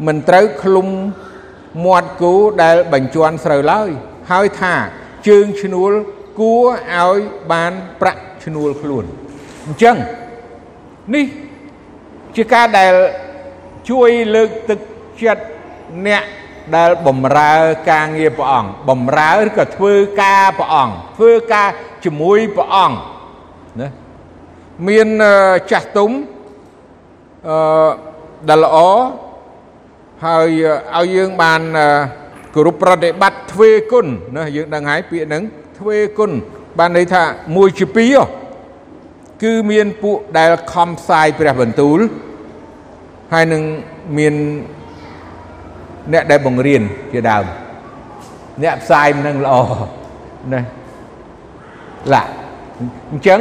[0.06, 0.88] មិនត្រូវឃ្លុំ
[1.84, 3.90] មាត់គោដែលបញ្ជាន់ស្រូវឡើយ
[4.30, 4.74] ហើយថា
[5.28, 5.92] ជើងឈ្នួល
[6.40, 6.66] គួរ
[6.98, 7.18] ឲ្យ
[7.52, 9.04] បានប្រាក់ឈ្នួលខ្លួន
[9.66, 9.96] អញ្ចឹង
[11.14, 11.26] នេះ
[12.36, 12.94] ជាការដែល
[13.90, 14.78] ជួយលើកទឹក
[15.22, 15.44] ចិត្ត
[16.06, 16.24] អ្នក
[16.76, 17.54] ដែលបំរើ
[17.90, 21.68] ការងារព្រះអង្គបំរើឬក៏ធ្វើការព្រះអង្គធ្វើការ
[22.04, 22.96] ជាមួយព្រះអង្គ
[23.80, 23.88] ណា
[24.88, 25.08] មាន
[25.70, 26.10] ចាស់ទុំ
[27.48, 27.88] អឺ
[28.48, 28.76] ដែលល្អ
[30.24, 30.48] ហើយ
[30.96, 31.60] ឲ្យយើងបាន
[32.54, 34.06] គោរពប្រតិបត្តិទ្វេគុណ
[34.36, 35.42] ណាយើងដឹងហើយពាក្យហ្នឹង
[35.78, 36.30] ទ្វេគុណ
[36.78, 37.22] បានន័យថា
[37.56, 38.18] មួយជាពីរ
[39.42, 41.98] គឺមានពួកដែលខំផ្សាយព្រះបន្ទូល
[43.32, 43.62] ហើយនឹង
[44.18, 44.34] មាន
[46.12, 46.82] អ្នកដែលបង្រៀន
[47.12, 47.44] ជាដើម
[48.62, 49.54] អ្នកផ្សាយមិននឹងល្អ
[50.52, 50.60] ណា
[52.12, 52.22] ឡា
[53.10, 53.40] អញ្ចឹង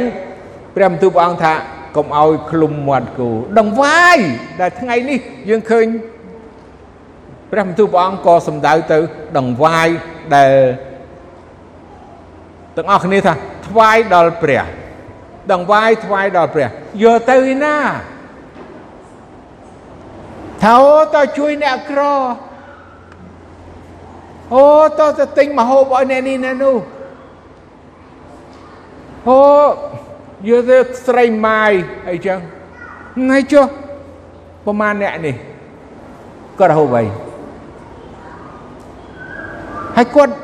[0.74, 1.52] ព្រះបន្ទូលព្រះអង្គថា
[1.96, 4.18] កុំឲ្យឃ្លុំមាត់គោដង្វាយ
[4.60, 5.86] ដែលថ្ងៃនេះយើងឃើញ
[7.50, 8.98] ព្រះបន្ទូលព្រះអង្គក៏សំដៅទៅ
[9.38, 9.88] ដង្វាយ
[10.34, 10.52] ដែល
[12.76, 13.32] ទាំងអស់គ្នាថា
[13.68, 14.64] ថ្វាយដល់ព្រះ
[15.52, 16.68] ដង្វាយថ្វាយដល់ព្រះ
[17.02, 17.76] យកទៅឯណា
[20.62, 22.02] ថាអូតើជួយអ្នកក្រ
[24.52, 24.66] អូ
[24.98, 26.76] តើទៅទិញម្ហូបឲ្យអ្នកនេះអ្នកនោះ
[29.28, 29.40] អូ
[30.48, 31.72] យកទៅស្រីម៉ាយ
[32.10, 32.38] អីចឹង
[33.16, 33.66] ថ្ងៃចុះ
[34.64, 35.34] ប្រហែលអ្នកនេះ
[36.58, 37.04] គាត់ហូបអី
[39.96, 40.34] ហើយគាត់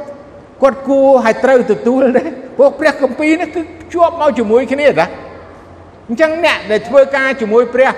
[0.62, 2.28] គាត់គួរឲ្យត្រូវទទួលដែរ
[2.58, 3.60] ពួកព្រះគម្ពីរនេះគឺ
[3.94, 5.06] ជាប់មកជាមួយគ្នាតា
[6.08, 7.90] អញ្ចឹងអ្នកដែលធ្វើការជាមួយព្រះ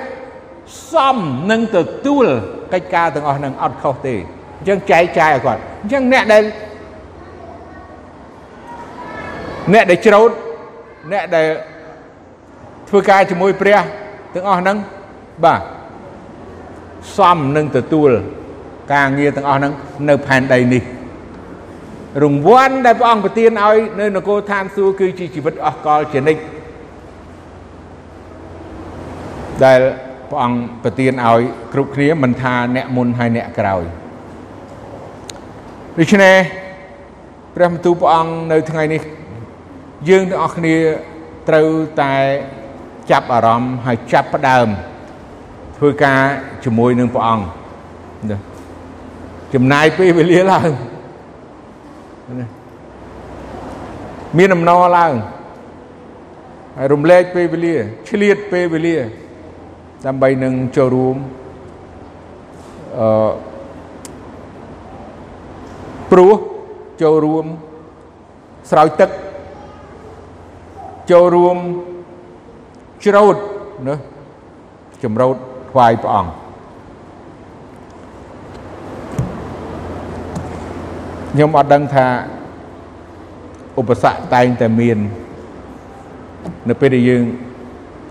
[0.93, 1.19] សម
[1.51, 2.27] នឹងទទួល
[2.73, 4.17] កិច្ចការទាំងអស់នឹងអត់ខុសទេ
[4.61, 6.43] អញ្ចឹងចែកចាយឲ្យគាត់អញ្ចឹងអ្នកដែល
[9.73, 10.31] អ្នកដែលច្រូត
[11.13, 11.47] អ្នកដែល
[12.89, 13.79] ធ្វើការជាមួយព្រះ
[14.35, 14.77] ទាំងអស់ហ្នឹង
[15.45, 15.61] បាទ
[17.17, 18.11] សមនឹងទទួល
[18.95, 19.73] ការងារទាំងអស់ហ្នឹង
[20.09, 20.83] នៅផែនដីនេះ
[22.23, 26.43] រង្វាន់ដែលព្រះអង្គប្រទានឲ្យនៅនគរឋានសួគ៌គឺជាជីវិតអស់កលជានិច្ច
[29.65, 29.81] ដែល
[30.31, 31.41] ព្រះអង្គប្រទានឲ្យ
[31.73, 33.85] គ្រប់គ្នាមិនថាអ្នកមុនហើយអ្នកក្រោយ
[36.01, 36.37] ដូច្នេះ
[37.55, 39.03] ព្រះបន្ទូលព្រះអង្គនៅថ្ងៃនេះ
[40.09, 40.77] យើងទាំងអស់គ្នា
[41.49, 41.69] ត្រូវ
[42.01, 42.15] តែ
[43.11, 44.69] ចាប់អារម្មណ៍ហើយចាប់ផ្ដើម
[45.79, 46.21] ធ្វើការ
[46.65, 47.45] ជាមួយនឹងព្រះអង្គ
[49.55, 50.71] ចំណាយពេលវេលាឡើង
[54.39, 55.13] មានអំណរឡើង
[56.77, 57.77] ហើយរំលែកពេលវេលា
[58.09, 58.97] ឆ្លៀតពេលវេលា
[60.07, 61.17] ដើម្បីនឹងចូលរួម
[62.99, 63.50] អឺ
[66.11, 66.33] ព្រោះ
[67.03, 67.47] ចូលរួម
[68.71, 69.11] ស្រោចទឹក
[71.11, 71.57] ចូលរួម
[73.05, 73.37] ច្រូត
[73.89, 73.97] ណា
[75.03, 75.37] ចម្រោត
[75.71, 76.31] ថ្វាយព្រះអង្គ
[81.33, 82.07] ខ្ញុំអត់ដឹងថា
[83.81, 84.99] ឧបសគ្គតែងតែមាន
[86.69, 87.23] នៅពេលដែលយើង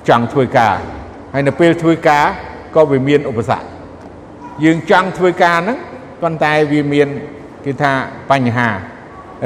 [0.09, 0.75] ចង់ធ្វើការ
[1.33, 2.25] ហើយនៅពេលធ្វើការ
[2.75, 3.65] ក៏វាមានឧបសគ្គ
[4.63, 5.77] យើងចង់ធ្វើការហ្នឹង
[6.21, 7.07] ប៉ុន្តែវាមាន
[7.65, 7.91] គេថា
[8.31, 8.69] បញ្ហា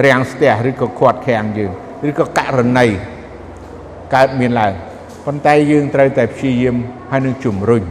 [0.06, 1.72] រាំងស្ទះឬក៏ខាត់ខាំងយើង
[2.10, 2.88] ឬក៏ករណី
[4.14, 4.74] កើតមានឡើង
[5.26, 6.76] ប៉ុន្តែយើងត្រូវតែព្យាយាម
[7.12, 7.84] ហើយនឹងជំរុញ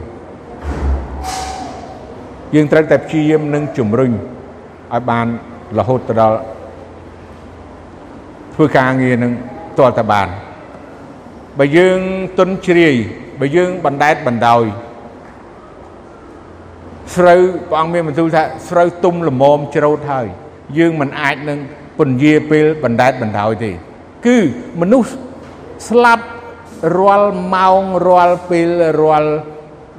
[2.54, 5.26] យើងត្រូវតែព្យាយាមនឹងជំរុញឲ្យបាន
[5.78, 6.38] រហូតទៅដល់
[8.54, 9.32] ធ្វើការងារនឹង
[9.78, 10.28] តលតបាន
[11.58, 11.98] បើយើង
[12.38, 12.94] ទុនជ្រាយ
[13.40, 14.64] បើយើងបណ្ដែតបណ្ដោយ
[17.16, 17.40] ស្រូវ
[17.70, 20.26] ព្រះអង្គមានបន្ទូលថាស្រូវទុំល្មមច្រូតហើយ
[20.78, 21.58] យើងមិនអាចនឹង
[21.98, 23.70] ពន្យាពេលបណ្ដែតបណ្ដោយទេ
[24.26, 24.38] គឺ
[24.80, 25.10] មនុស្ស
[25.88, 26.24] ស្លាប់
[26.98, 28.68] រាល់ម៉ោងរាល់ពេល
[29.00, 29.34] រាល់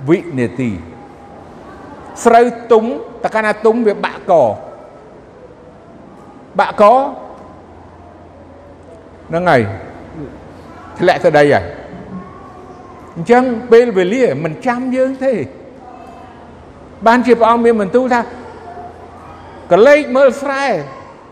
[0.10, 0.72] វិនាទី
[2.26, 2.84] ស្រូវទុំ
[3.24, 4.34] តកាលណាទុំវាបាក់ក
[6.60, 6.84] បាក់ក
[9.30, 9.62] ហ្នឹងហើយ
[10.99, 11.66] ធ្លាក់ទៅដីហើយ
[13.16, 15.34] អញ្ចឹងពេលវេលាមិនចាំយើងទេ
[17.08, 18.22] បានជាព្រះអង្គមានបន្ទូលថា
[19.72, 20.66] កលេចមើលស្រែ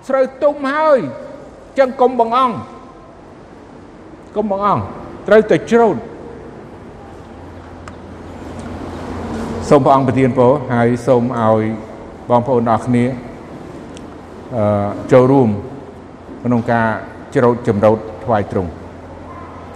[0.08, 2.56] ស្រូវទុំហើយអញ្ចឹងកុំបងអង្គ
[4.36, 4.84] កុំបងអង្គ
[5.28, 5.98] ត្រូវតែច្រូត
[9.70, 11.64] សូមព្រះអង្គប្រទានពរហើយសូមឲ្យ
[12.30, 13.04] បងប្អូនអរគ្នា
[14.56, 15.50] អឺចូលរួម
[16.44, 16.88] ក្នុងការ
[17.36, 18.72] ច្រូតចម្រោតថ្វាយទ្រង់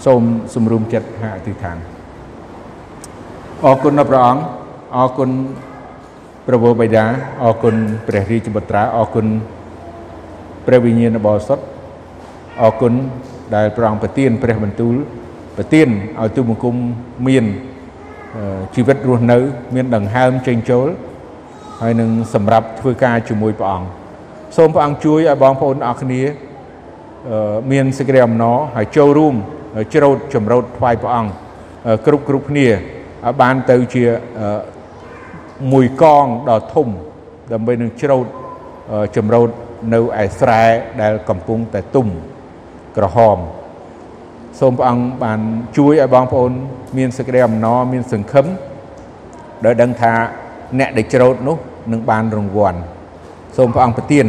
[0.05, 0.21] សូម
[0.55, 1.77] សម្រុំចិត្តហាអធិដ្ឋាន
[3.65, 4.41] អរគុណដល់ព្រះអង្គ
[4.95, 5.29] អរគុណ
[6.47, 7.05] ព្រះវរបិតា
[7.43, 7.75] អរគុណ
[8.07, 9.27] ព្រះរាជបុត្រាអរគុណ
[10.65, 11.65] ព្រះវិញ្ញាណបរិសុទ្ធ
[12.61, 12.93] អរគុណ
[13.55, 14.95] ដែលព្រះអង្គប្រទានព្រះបន្ទូល
[15.57, 15.87] ប្រទាន
[16.21, 16.75] ឲ្យទូបង្គំ
[17.27, 17.45] មាន
[18.75, 19.37] ជីវិតរស់នៅ
[19.75, 20.87] មានដង្ហើមចេញចូល
[21.81, 23.87] ហើយនឹងសម្រាប់ធ្វើការជាមួយព្រះអង្គ
[24.57, 26.21] សូមព្រះអង្គជួយឲ្យបងប្អូនអរគ្នា
[27.71, 29.35] មានសេចក្តីអំណរហើយចូលរួម
[29.93, 31.31] ច្រូតចម្រោតថ្វាយព្រះអង្គ
[32.05, 34.03] គ្រប់គ្រប់គ្នាឲ្យបានទៅជា
[35.71, 36.87] មួយកងដ៏ធំ
[37.51, 38.25] ដើម្បីនឹងច្រូត
[39.15, 39.49] ចម្រោត
[39.93, 40.63] នៅឯស្រែ
[41.01, 42.07] ដែលកំពុងតែទុំ
[42.97, 43.37] ក្រហម
[44.59, 45.39] សូមព្រះអង្គបាន
[45.77, 46.51] ជួយឲ្យបងប្អូន
[46.97, 48.45] មានសេចក្តីអំណរមានសង្ឃឹម
[49.65, 50.13] ដោយដឹងថា
[50.79, 51.57] អ្នកដែលច្រូតនោះ
[51.91, 52.79] នឹងបានរង្វាន់
[53.57, 54.25] សូមព្រះអង្គប្រទាន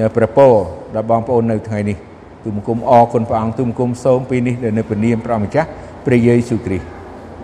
[0.00, 0.52] នៅព្រះពរ
[0.94, 1.96] ដល់បងប្អូននៅថ្ងៃនេះ
[2.44, 5.68] ទូមគុំអរគុណព្រះអង្គទូមគុំសូមពីនេះនៅព្រះនាមព្រះម្ចាស់
[6.06, 6.86] ព្រះយេស៊ូវគ្រីស្ទ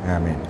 [0.08, 0.49] អាមែន